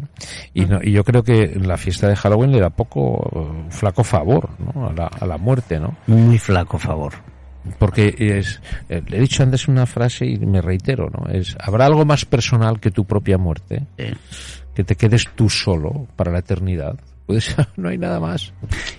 Y, 0.54 0.66
no- 0.66 0.80
y 0.82 0.92
yo 0.92 1.04
creo 1.04 1.24
que 1.24 1.58
la 1.62 1.78
fiesta 1.78 2.08
de 2.08 2.16
Halloween 2.16 2.52
le 2.52 2.60
da 2.60 2.70
poco 2.70 3.30
eh, 3.36 3.66
flaco 3.70 4.04
favor, 4.04 4.50
¿no? 4.60 4.88
A 4.88 4.94
la, 4.94 5.08
a 5.08 5.26
la 5.26 5.38
muerte, 5.38 5.59
¿no? 5.80 5.96
Muy 6.08 6.38
flaco 6.38 6.78
favor. 6.78 7.14
Porque 7.78 8.16
es, 8.18 8.62
eh, 8.88 9.04
le 9.08 9.18
he 9.18 9.20
dicho 9.20 9.44
antes 9.44 9.68
una 9.68 9.86
frase 9.86 10.26
y 10.26 10.38
me 10.40 10.62
reitero, 10.62 11.10
¿no? 11.10 11.30
Es, 11.32 11.56
habrá 11.60 11.86
algo 11.86 12.06
más 12.06 12.26
personal 12.26 12.80
que 12.80 12.90
tu 12.90 13.06
propia 13.06 13.38
muerte, 13.38 13.86
Sí. 13.98 14.06
que 14.74 14.84
te 14.84 14.96
quedes 14.96 15.28
tú 15.36 15.50
solo 15.50 16.08
para 16.16 16.32
la 16.32 16.40
eternidad. 16.40 16.96
Pues 17.26 17.56
no 17.78 17.90
hay 17.90 17.98
nada 17.98 18.20
más. 18.20 18.54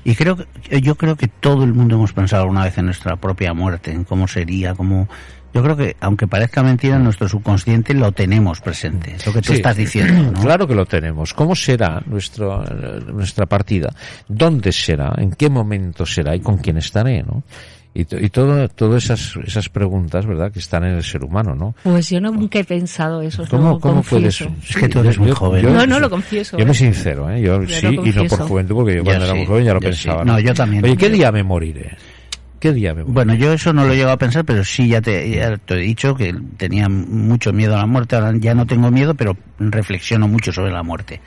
Y 0.04 0.14
creo 0.14 0.36
que, 0.36 0.80
yo 0.80 0.94
creo 0.94 1.16
que 1.16 1.26
todo 1.26 1.64
el 1.64 1.72
mundo 1.72 1.96
hemos 1.96 2.12
pensado 2.12 2.42
alguna 2.42 2.64
vez 2.64 2.78
en 2.78 2.84
nuestra 2.84 3.16
propia 3.16 3.54
muerte, 3.54 3.92
en 3.92 4.04
cómo 4.04 4.28
sería, 4.28 4.74
cómo... 4.74 5.08
Yo 5.52 5.62
creo 5.62 5.76
que, 5.76 5.96
aunque 6.00 6.26
parezca 6.28 6.62
mentira, 6.62 6.96
en 6.96 7.04
nuestro 7.04 7.28
subconsciente 7.28 7.92
lo 7.94 8.12
tenemos 8.12 8.60
presente. 8.60 9.14
Es 9.16 9.26
lo 9.26 9.32
que 9.32 9.40
tú 9.42 9.48
Sí. 9.48 9.54
estás 9.54 9.76
diciendo, 9.76 10.32
¿no? 10.32 10.40
Claro 10.42 10.66
que 10.66 10.74
lo 10.74 10.86
tenemos. 10.86 11.34
¿Cómo 11.34 11.56
será 11.56 12.00
nuestro, 12.06 12.62
eh, 12.64 13.00
nuestra 13.12 13.46
partida? 13.46 13.90
¿Dónde 14.28 14.70
será? 14.72 15.12
¿En 15.18 15.32
qué 15.32 15.50
momento 15.50 16.06
será? 16.06 16.36
¿Y 16.36 16.40
con 16.40 16.58
quién 16.58 16.76
estaré? 16.76 17.22
¿no? 17.24 17.42
Y, 17.92 18.04
to- 18.04 18.20
y 18.20 18.30
todo, 18.30 18.68
todas 18.68 19.02
esas, 19.02 19.34
esas 19.44 19.68
preguntas, 19.68 20.24
¿verdad?, 20.24 20.52
que 20.52 20.60
están 20.60 20.84
en 20.84 20.94
el 20.94 21.02
ser 21.02 21.24
humano, 21.24 21.56
¿no? 21.56 21.74
Pues 21.82 22.08
yo 22.10 22.20
nunca 22.20 22.60
he 22.60 22.64
pensado 22.64 23.20
eso. 23.20 23.44
¿Cómo, 23.50 23.70
lo 23.70 23.80
cómo 23.80 24.02
puedes? 24.04 24.40
Es 24.40 24.76
que 24.76 24.88
tú 24.88 25.00
eres 25.00 25.18
muy 25.18 25.32
joven. 25.32 25.64
No, 25.74 25.84
no, 25.84 25.98
lo 25.98 26.08
confieso, 26.08 26.56
Yo 26.56 26.62
¿eh? 26.62 26.66
me 26.68 26.74
sincero, 26.74 27.28
¿eh? 27.28 27.40
Yo 27.42 27.60
Yo 27.64 27.76
sí, 27.80 27.86
y 27.88 28.10
no 28.12 28.24
por 28.26 28.38
juventud, 28.42 28.74
porque 28.76 28.92
yo 28.92 28.98
Yo 28.98 29.04
cuando 29.04 29.24
era 29.24 29.34
muy 29.34 29.44
joven 29.46 29.64
ya 29.64 29.74
lo 29.74 29.80
yo 29.80 29.92
sí. 29.92 30.04
pensaba. 30.06 30.24
No, 30.24 30.38
yo 30.38 30.54
también. 30.54 30.84
Oye, 30.84 30.96
¿qué 30.96 31.10
día 31.10 31.32
me 31.32 31.42
moriré? 31.42 31.96
¿Qué 32.60 32.74
día 32.74 32.94
me 32.94 33.00
moriré? 33.00 33.14
Bueno, 33.14 33.34
yo 33.34 33.52
eso 33.54 33.72
no 33.72 33.86
lo 33.86 33.92
he 33.92 33.96
llegado 33.96 34.12
a 34.12 34.18
pensar, 34.18 34.44
pero 34.44 34.62
sí 34.64 34.86
ya 34.86 35.00
te, 35.00 35.30
ya 35.30 35.56
te 35.56 35.74
he 35.74 35.78
dicho 35.78 36.14
que 36.14 36.34
tenía 36.58 36.90
mucho 36.90 37.54
miedo 37.54 37.74
a 37.74 37.78
la 37.78 37.86
muerte. 37.86 38.16
Ahora 38.16 38.32
ya 38.36 38.54
no 38.54 38.66
tengo 38.66 38.90
miedo, 38.90 39.14
pero 39.14 39.34
reflexiono 39.58 40.28
mucho 40.28 40.52
sobre 40.52 40.70
la 40.70 40.82
muerte. 40.82 41.22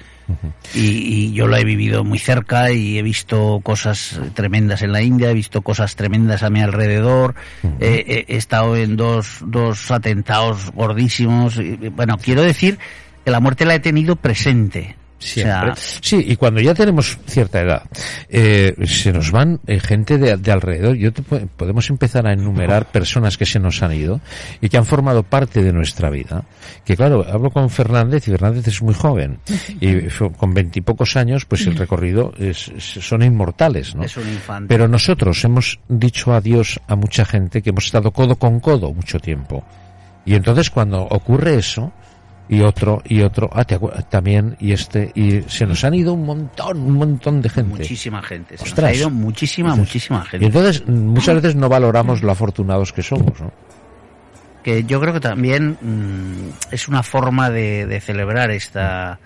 y, 0.75 0.79
y 0.79 1.33
yo 1.33 1.47
lo 1.47 1.57
he 1.57 1.63
vivido 1.63 2.03
muy 2.03 2.19
cerca 2.19 2.71
y 2.71 2.99
he 2.99 3.01
visto 3.01 3.59
cosas 3.63 4.21
tremendas 4.35 4.83
en 4.83 4.91
la 4.91 5.01
India, 5.01 5.31
he 5.31 5.33
visto 5.33 5.63
cosas 5.63 5.95
tremendas 5.95 6.43
a 6.43 6.51
mi 6.51 6.61
alrededor. 6.61 7.33
Eh, 7.79 8.25
he, 8.27 8.33
he 8.33 8.37
estado 8.37 8.77
en 8.77 8.95
dos, 8.95 9.39
dos 9.43 9.89
atentados 9.89 10.71
gordísimos. 10.71 11.57
y, 11.57 11.75
bueno, 11.89 12.17
quiero 12.21 12.43
decir 12.43 12.77
que 13.25 13.31
la 13.31 13.39
muerte 13.39 13.65
la 13.65 13.73
he 13.73 13.79
tenido 13.79 14.15
presente. 14.15 14.95
Siempre. 15.23 15.71
O 15.71 15.75
sea, 15.75 15.99
sí, 16.01 16.23
y 16.27 16.35
cuando 16.35 16.59
ya 16.61 16.73
tenemos 16.73 17.17
cierta 17.25 17.61
edad, 17.61 17.83
eh, 18.29 18.75
se 18.85 19.11
nos 19.11 19.31
van 19.31 19.59
eh, 19.67 19.79
gente 19.79 20.17
de, 20.17 20.37
de 20.37 20.51
alrededor. 20.51 20.95
Yo 20.95 21.11
te 21.13 21.21
podemos 21.21 21.89
empezar 21.89 22.27
a 22.27 22.33
enumerar 22.33 22.91
personas 22.91 23.37
que 23.37 23.45
se 23.45 23.59
nos 23.59 23.81
han 23.83 23.93
ido 23.93 24.19
y 24.61 24.69
que 24.69 24.77
han 24.77 24.85
formado 24.85 25.23
parte 25.23 25.63
de 25.63 25.71
nuestra 25.73 26.09
vida. 26.09 26.43
Que 26.85 26.95
claro, 26.95 27.25
hablo 27.29 27.49
con 27.51 27.69
Fernández 27.69 28.27
y 28.27 28.31
Fernández 28.31 28.67
es 28.67 28.81
muy 28.81 28.93
joven 28.93 29.39
y 29.79 30.01
con 30.37 30.53
veintipocos 30.53 31.15
años, 31.15 31.45
pues 31.45 31.65
el 31.67 31.75
recorrido 31.75 32.33
es, 32.37 32.69
es- 32.75 32.83
son 33.05 33.23
inmortales, 33.23 33.95
¿no? 33.95 34.03
es 34.03 34.17
un 34.17 34.27
infante. 34.27 34.67
Pero 34.67 34.87
nosotros 34.87 35.43
hemos 35.45 35.79
dicho 35.87 36.33
adiós 36.33 36.79
a 36.87 36.95
mucha 36.95 37.25
gente 37.25 37.61
que 37.61 37.69
hemos 37.69 37.85
estado 37.85 38.11
codo 38.11 38.35
con 38.35 38.59
codo 38.59 38.93
mucho 38.93 39.19
tiempo. 39.19 39.63
Y 40.25 40.35
entonces 40.35 40.69
cuando 40.69 41.03
ocurre 41.03 41.55
eso, 41.55 41.91
y 42.49 42.61
otro, 42.61 43.01
y 43.05 43.21
otro, 43.21 43.49
ah, 43.53 43.63
te 43.63 43.79
también, 44.09 44.55
y 44.59 44.73
este, 44.73 45.11
y 45.15 45.41
se 45.47 45.65
nos 45.65 45.83
han 45.83 45.93
ido 45.93 46.13
un 46.13 46.25
montón, 46.25 46.77
un 46.77 46.93
montón 46.93 47.41
de 47.41 47.49
gente. 47.49 47.77
Muchísima 47.79 48.21
gente. 48.21 48.57
Se 48.57 48.69
nos 48.69 48.79
ha 48.79 48.93
ido 48.93 49.09
muchísima, 49.09 49.75
muchísima 49.75 50.23
Y 50.25 50.29
gente. 50.29 50.45
entonces 50.47 50.83
mm, 50.85 50.91
muchas 50.91 51.35
veces 51.35 51.55
no 51.55 51.69
valoramos 51.69 52.21
lo 52.21 52.31
afortunados 52.31 52.91
que 52.91 53.01
somos, 53.01 53.39
¿no? 53.39 53.51
que 54.63 54.83
yo 54.85 55.01
creo 55.01 55.13
que 55.13 55.19
también 55.19 55.77
mm, 55.81 56.73
es 56.73 56.87
una 56.87 57.03
forma 57.03 57.49
de, 57.49 57.85
de 57.85 57.99
celebrar 57.99 58.49
esta 58.51 59.19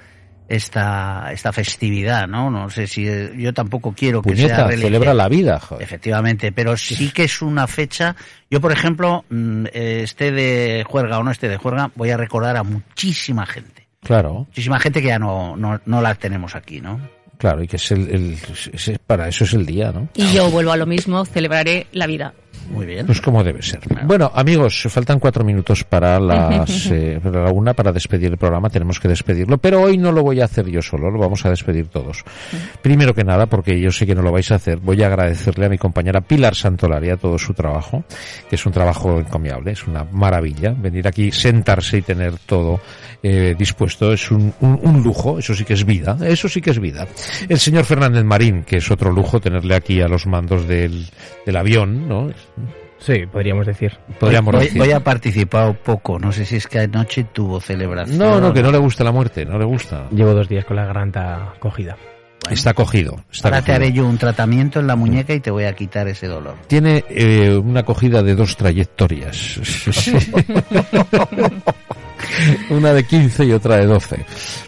esta 0.47 1.29
esta 1.31 1.51
festividad, 1.53 2.27
¿no? 2.27 2.49
No 2.49 2.69
sé 2.69 2.87
si 2.87 3.07
eh, 3.07 3.31
yo 3.37 3.53
tampoco 3.53 3.93
quiero 3.95 4.21
que 4.21 4.29
sea 4.35 4.35
Puñeta, 4.45 4.63
religiosa. 4.67 4.85
celebra 4.87 5.13
la 5.13 5.27
vida, 5.29 5.59
joder. 5.59 5.83
Efectivamente, 5.83 6.51
pero 6.51 6.75
sí 6.77 7.09
que 7.11 7.23
es 7.25 7.41
una 7.41 7.67
fecha. 7.67 8.15
Yo, 8.49 8.61
por 8.61 8.71
ejemplo, 8.71 9.25
mm, 9.29 9.65
eh, 9.73 10.01
esté 10.03 10.31
de 10.31 10.85
juerga 10.87 11.19
o 11.19 11.23
no 11.23 11.31
esté 11.31 11.49
de 11.49 11.57
juerga, 11.57 11.91
voy 11.95 12.09
a 12.11 12.17
recordar 12.17 12.57
a 12.57 12.63
muchísima 12.63 13.45
gente. 13.45 13.87
Claro. 14.03 14.45
Muchísima 14.47 14.79
gente 14.79 15.01
que 15.01 15.07
ya 15.09 15.19
no, 15.19 15.57
no, 15.57 15.81
no 15.85 16.01
la 16.01 16.15
tenemos 16.15 16.55
aquí, 16.55 16.79
¿no? 16.81 16.99
claro, 17.37 17.61
y 17.61 17.67
que 17.67 17.75
es 17.75 17.91
el, 17.91 18.09
el- 18.09 18.37
es- 18.73 18.99
para 19.05 19.27
eso 19.27 19.43
es 19.43 19.53
el 19.53 19.63
día, 19.63 19.91
¿no? 19.91 20.07
Y 20.15 20.33
yo 20.33 20.49
vuelvo 20.49 20.71
a 20.71 20.77
lo 20.77 20.87
mismo, 20.87 21.23
celebraré 21.23 21.85
la 21.91 22.07
vida. 22.07 22.33
Muy 22.71 22.85
bien. 22.85 23.05
Pues 23.05 23.21
como 23.21 23.43
debe 23.43 23.61
ser. 23.61 23.79
Bueno, 24.05 24.31
amigos, 24.35 24.85
faltan 24.89 25.19
cuatro 25.19 25.43
minutos 25.43 25.83
para 25.83 26.19
las 26.19 26.85
eh, 26.91 27.19
para 27.23 27.43
la 27.45 27.51
una 27.51 27.73
para 27.73 27.91
despedir 27.91 28.31
el 28.31 28.37
programa. 28.37 28.69
Tenemos 28.69 28.99
que 28.99 29.07
despedirlo, 29.07 29.57
pero 29.57 29.81
hoy 29.81 29.97
no 29.97 30.11
lo 30.11 30.21
voy 30.23 30.41
a 30.41 30.45
hacer 30.45 30.67
yo 30.67 30.81
solo, 30.81 31.09
lo 31.09 31.19
vamos 31.19 31.45
a 31.45 31.49
despedir 31.49 31.87
todos. 31.87 32.23
Primero 32.81 33.13
que 33.13 33.23
nada, 33.23 33.45
porque 33.45 33.79
yo 33.79 33.91
sé 33.91 34.05
que 34.05 34.15
no 34.15 34.21
lo 34.21 34.31
vais 34.31 34.51
a 34.51 34.55
hacer, 34.55 34.77
voy 34.79 35.01
a 35.03 35.07
agradecerle 35.07 35.65
a 35.65 35.69
mi 35.69 35.77
compañera 35.77 36.21
Pilar 36.21 36.55
Santolaria 36.55 37.17
todo 37.17 37.37
su 37.37 37.53
trabajo, 37.53 38.03
que 38.49 38.55
es 38.55 38.65
un 38.65 38.71
trabajo 38.71 39.17
encomiable, 39.19 39.71
es 39.71 39.87
una 39.87 40.03
maravilla. 40.11 40.73
Venir 40.77 41.07
aquí, 41.07 41.31
sentarse 41.31 41.97
y 41.97 42.01
tener 42.01 42.33
todo 42.45 42.79
eh, 43.23 43.55
dispuesto 43.57 44.13
es 44.13 44.29
un, 44.31 44.53
un- 44.61 44.79
un 44.83 45.03
lujo, 45.03 45.39
eso 45.39 45.53
sí 45.55 45.63
que 45.65 45.73
es 45.73 45.85
vida, 45.85 46.17
eso 46.25 46.47
sí 46.47 46.61
que 46.61 46.71
es 46.71 46.79
vida. 46.79 47.07
El 47.49 47.59
señor 47.59 47.85
Fernández 47.85 48.23
Marín, 48.23 48.63
que 48.63 48.77
es 48.77 48.91
otro 48.91 49.11
lujo 49.11 49.39
tenerle 49.39 49.75
aquí 49.75 50.01
a 50.01 50.07
los 50.07 50.27
mandos 50.27 50.67
del, 50.67 51.07
del 51.45 51.55
avión, 51.57 52.07
¿no? 52.07 52.29
Sí, 52.99 53.25
podríamos 53.31 53.65
decir. 53.67 53.97
Podríamos 54.19 54.55
hoy, 54.55 54.65
decir. 54.65 54.81
hoy 54.81 54.91
ha 54.91 54.99
participado 55.01 55.73
poco. 55.73 56.19
No 56.19 56.31
sé 56.31 56.45
si 56.45 56.57
es 56.57 56.67
que 56.67 56.79
anoche 56.79 57.25
tuvo 57.25 57.59
celebración. 57.59 58.17
No, 58.17 58.39
no, 58.41 58.53
que 58.53 58.61
no 58.61 58.71
le 58.71 58.77
gusta 58.77 59.03
la 59.03 59.11
muerte, 59.11 59.45
no 59.45 59.57
le 59.57 59.65
gusta. 59.65 60.07
Llevo 60.11 60.33
dos 60.33 60.49
días 60.49 60.65
con 60.65 60.75
la 60.75 60.85
garganta 60.85 61.53
cogida. 61.59 61.95
Está 62.49 62.73
cogido. 62.73 63.19
Está 63.31 63.49
Ahora 63.49 63.61
te 63.61 63.71
cogido. 63.71 63.75
haré 63.75 63.91
yo 63.93 64.07
un 64.07 64.17
tratamiento 64.17 64.79
en 64.79 64.87
la 64.87 64.95
muñeca 64.95 65.33
y 65.33 65.39
te 65.39 65.51
voy 65.51 65.65
a 65.65 65.73
quitar 65.73 66.07
ese 66.07 66.27
dolor. 66.27 66.55
Tiene 66.67 67.03
eh, 67.09 67.57
una 67.57 67.81
acogida 67.81 68.23
de 68.23 68.35
dos 68.35 68.55
trayectorias. 68.55 69.59
una 72.69 72.93
de 72.93 73.03
15 73.03 73.45
y 73.45 73.51
otra 73.51 73.77
de 73.77 73.85
12. 73.85 74.25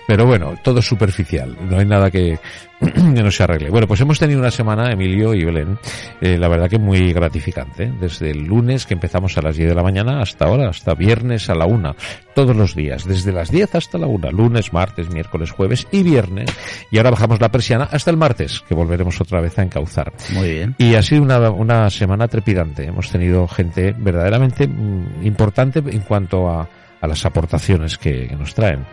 Pero 0.08 0.26
bueno, 0.26 0.56
todo 0.64 0.80
es 0.80 0.86
superficial. 0.86 1.56
No 1.70 1.78
hay 1.78 1.86
nada 1.86 2.10
que, 2.10 2.40
que 2.80 3.24
no 3.24 3.32
se 3.32 3.44
arregle. 3.44 3.70
Bueno, 3.70 3.88
pues 3.88 4.02
hemos 4.02 4.20
tenido 4.20 4.40
una 4.40 4.52
semana, 4.52 4.92
Emilio 4.92 5.34
y 5.34 5.44
Belén, 5.44 5.78
eh, 6.22 6.38
la 6.38 6.48
verdad 6.48 6.70
que 6.70 6.80
muy 6.80 7.14
gratificante. 7.14 7.92
Desde 8.00 8.32
el 8.32 8.46
lunes 8.46 8.86
que 8.86 8.94
empezamos 8.94 9.38
a 9.38 9.42
las 9.42 9.56
10 9.56 9.70
de 9.70 9.76
la 9.76 9.84
mañana 9.84 10.22
hasta 10.22 10.46
ahora, 10.46 10.70
hasta 10.70 10.94
viernes 10.94 11.50
a 11.50 11.56
la 11.56 11.66
una. 11.66 11.96
Todos 12.34 12.56
los 12.56 12.76
días, 12.76 13.06
desde 13.06 13.32
las 13.32 13.52
10 13.52 13.76
hasta 13.76 13.98
la 13.98 14.08
una. 14.08 14.32
Lunes, 14.32 14.74
martes, 14.74 15.10
miércoles, 15.10 15.52
jueves 15.52 15.88
y 15.92 16.04
viernes. 16.04 16.50
Y 16.90 16.98
ahora 16.98 17.12
bajamos 17.12 17.42
la 17.42 17.50
persiana 17.50 17.90
hasta 17.92 18.12
el 18.12 18.18
martes, 18.18 18.64
que 18.68 18.76
volveremos 18.76 19.20
otra 19.22 19.42
vez 19.42 19.60
a 19.60 19.64
encauzar. 19.64 20.14
Muy 20.34 20.52
bien. 20.52 20.76
Y 20.78 20.96
ha 20.96 21.02
sido 21.02 21.22
una, 21.22 21.50
una 21.52 21.90
semana 21.90 22.28
trepidante. 22.28 22.86
Hemos 22.86 23.12
tenido 23.12 23.48
gente 23.48 23.94
verdaderamente 23.98 24.68
mm, 24.68 25.26
importante 25.26 25.80
en 25.86 26.02
cuanto 26.02 26.50
a, 26.50 26.68
a 27.02 27.08
las 27.08 27.26
aportaciones 27.26 27.98
que, 27.98 28.28
que 28.28 28.36
nos 28.36 28.54
traen. 28.54 28.86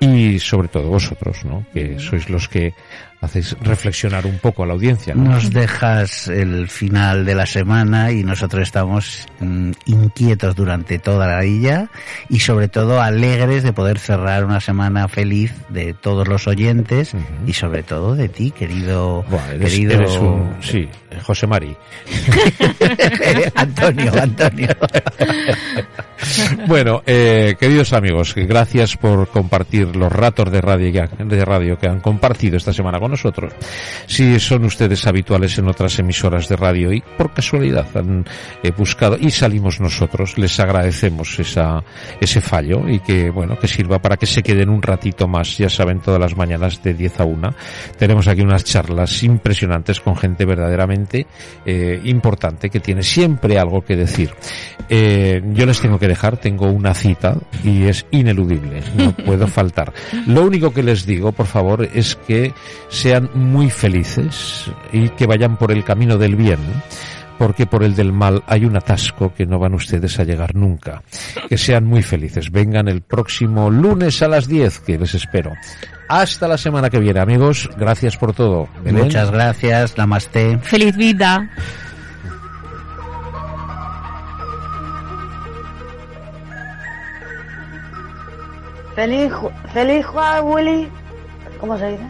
Y 0.00 0.38
sobre 0.38 0.68
todo 0.68 0.88
vosotros, 0.88 1.44
¿no? 1.44 1.66
Que 1.72 1.98
sois 1.98 2.30
los 2.30 2.48
que 2.48 2.72
hacéis 3.20 3.56
reflexionar 3.60 4.26
un 4.26 4.38
poco 4.38 4.62
a 4.62 4.66
la 4.66 4.74
audiencia, 4.74 5.14
¿no? 5.14 5.32
Nos 5.32 5.50
dejas 5.50 6.28
el 6.28 6.68
final 6.68 7.24
de 7.24 7.34
la 7.34 7.46
semana 7.46 8.12
y 8.12 8.22
nosotros 8.22 8.62
estamos 8.62 9.26
mm, 9.40 9.72
inquietos 9.86 10.54
durante 10.54 11.00
toda 11.00 11.26
la 11.26 11.44
illa 11.44 11.88
y 12.28 12.38
sobre 12.40 12.68
todo 12.68 13.02
alegres 13.02 13.64
de 13.64 13.72
poder 13.72 13.98
cerrar 13.98 14.44
una 14.44 14.60
semana 14.60 15.08
feliz 15.08 15.52
de 15.68 15.94
todos 15.94 16.28
los 16.28 16.46
oyentes 16.46 17.12
y 17.46 17.52
sobre 17.54 17.82
todo 17.82 18.14
de 18.14 18.28
ti, 18.28 18.52
querido, 18.52 19.24
Buah, 19.28 19.50
eres, 19.54 19.72
querido 19.72 19.94
eres 19.94 20.16
un, 20.16 20.56
sí, 20.60 20.88
José 21.24 21.46
Mari. 21.48 21.76
Antonio, 23.56 24.12
Antonio. 24.22 24.68
Bueno, 26.66 27.02
eh, 27.06 27.56
queridos 27.58 27.92
amigos, 27.92 28.34
gracias 28.34 28.96
por 28.96 29.28
compartir 29.28 29.94
los 29.96 30.12
ratos 30.12 30.50
de 30.50 30.60
radio, 30.60 30.92
que 30.92 31.24
de 31.24 31.44
radio 31.44 31.78
que 31.78 31.88
han 31.88 32.00
compartido 32.00 32.56
esta 32.56 32.72
semana 32.72 32.98
con 32.98 33.10
nosotros. 33.10 33.52
Si 34.06 34.38
son 34.40 34.64
ustedes 34.64 35.06
habituales 35.06 35.56
en 35.58 35.68
otras 35.68 35.98
emisoras 35.98 36.48
de 36.48 36.56
radio 36.56 36.92
y 36.92 37.02
por 37.16 37.32
casualidad 37.32 37.86
han 37.94 38.24
eh, 38.62 38.72
buscado 38.76 39.16
y 39.18 39.30
salimos 39.30 39.80
nosotros, 39.80 40.36
les 40.38 40.58
agradecemos 40.60 41.38
esa, 41.38 41.82
ese 42.20 42.40
fallo 42.40 42.88
y 42.88 43.00
que, 43.00 43.30
bueno, 43.30 43.58
que 43.58 43.68
sirva 43.68 43.98
para 43.98 44.16
que 44.16 44.26
se 44.26 44.42
queden 44.42 44.68
un 44.68 44.82
ratito 44.82 45.28
más. 45.28 45.56
Ya 45.58 45.70
saben, 45.70 46.00
todas 46.00 46.20
las 46.20 46.36
mañanas 46.36 46.82
de 46.82 46.94
10 46.94 47.20
a 47.20 47.24
1 47.24 47.54
tenemos 47.98 48.28
aquí 48.28 48.42
unas 48.42 48.64
charlas 48.64 49.22
impresionantes 49.22 50.00
con 50.00 50.16
gente 50.16 50.44
verdaderamente 50.44 51.26
eh, 51.64 52.00
importante 52.04 52.70
que 52.70 52.80
tiene 52.80 53.02
siempre 53.02 53.58
algo 53.58 53.82
que 53.82 53.96
decir. 53.96 54.30
Eh, 54.88 55.42
yo 55.52 55.66
les 55.66 55.80
tengo 55.80 55.98
que 55.98 56.07
dejar, 56.08 56.38
tengo 56.38 56.66
una 56.66 56.94
cita 56.94 57.36
y 57.62 57.84
es 57.84 58.06
ineludible, 58.10 58.82
no 58.96 59.12
puedo 59.24 59.46
faltar. 59.46 59.92
Lo 60.26 60.44
único 60.44 60.72
que 60.72 60.82
les 60.82 61.06
digo, 61.06 61.32
por 61.32 61.46
favor, 61.46 61.88
es 61.94 62.16
que 62.16 62.52
sean 62.88 63.30
muy 63.34 63.70
felices 63.70 64.70
y 64.92 65.10
que 65.10 65.26
vayan 65.26 65.56
por 65.56 65.70
el 65.70 65.84
camino 65.84 66.18
del 66.18 66.34
bien 66.34 66.58
porque 67.38 67.66
por 67.66 67.84
el 67.84 67.94
del 67.94 68.12
mal 68.12 68.42
hay 68.46 68.64
un 68.64 68.76
atasco 68.76 69.32
que 69.32 69.46
no 69.46 69.58
van 69.58 69.72
ustedes 69.74 70.18
a 70.18 70.24
llegar 70.24 70.54
nunca. 70.54 71.02
Que 71.48 71.56
sean 71.56 71.84
muy 71.86 72.02
felices. 72.02 72.50
Vengan 72.50 72.88
el 72.88 73.00
próximo 73.00 73.70
lunes 73.70 74.20
a 74.22 74.28
las 74.28 74.48
10, 74.48 74.80
que 74.80 74.98
les 74.98 75.14
espero. 75.14 75.52
Hasta 76.08 76.48
la 76.48 76.58
semana 76.58 76.90
que 76.90 76.98
viene, 76.98 77.20
amigos. 77.20 77.70
Gracias 77.78 78.16
por 78.16 78.34
todo. 78.34 78.68
Belén. 78.82 79.04
Muchas 79.04 79.30
gracias, 79.30 79.96
namaste. 79.96 80.58
¡Feliz 80.58 80.96
vida! 80.96 81.48
Feliz, 88.98 89.32
feliz 89.72 90.04
Halloween. 90.06 90.90
¿Cómo 91.60 91.78
se 91.78 91.86
dice? 91.90 92.02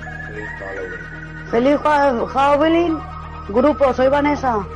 Feliz 1.51 1.79
Halloween. 2.33 2.99
Grupo, 3.51 3.93
soy 3.93 4.09
Vanessa. 4.09 4.67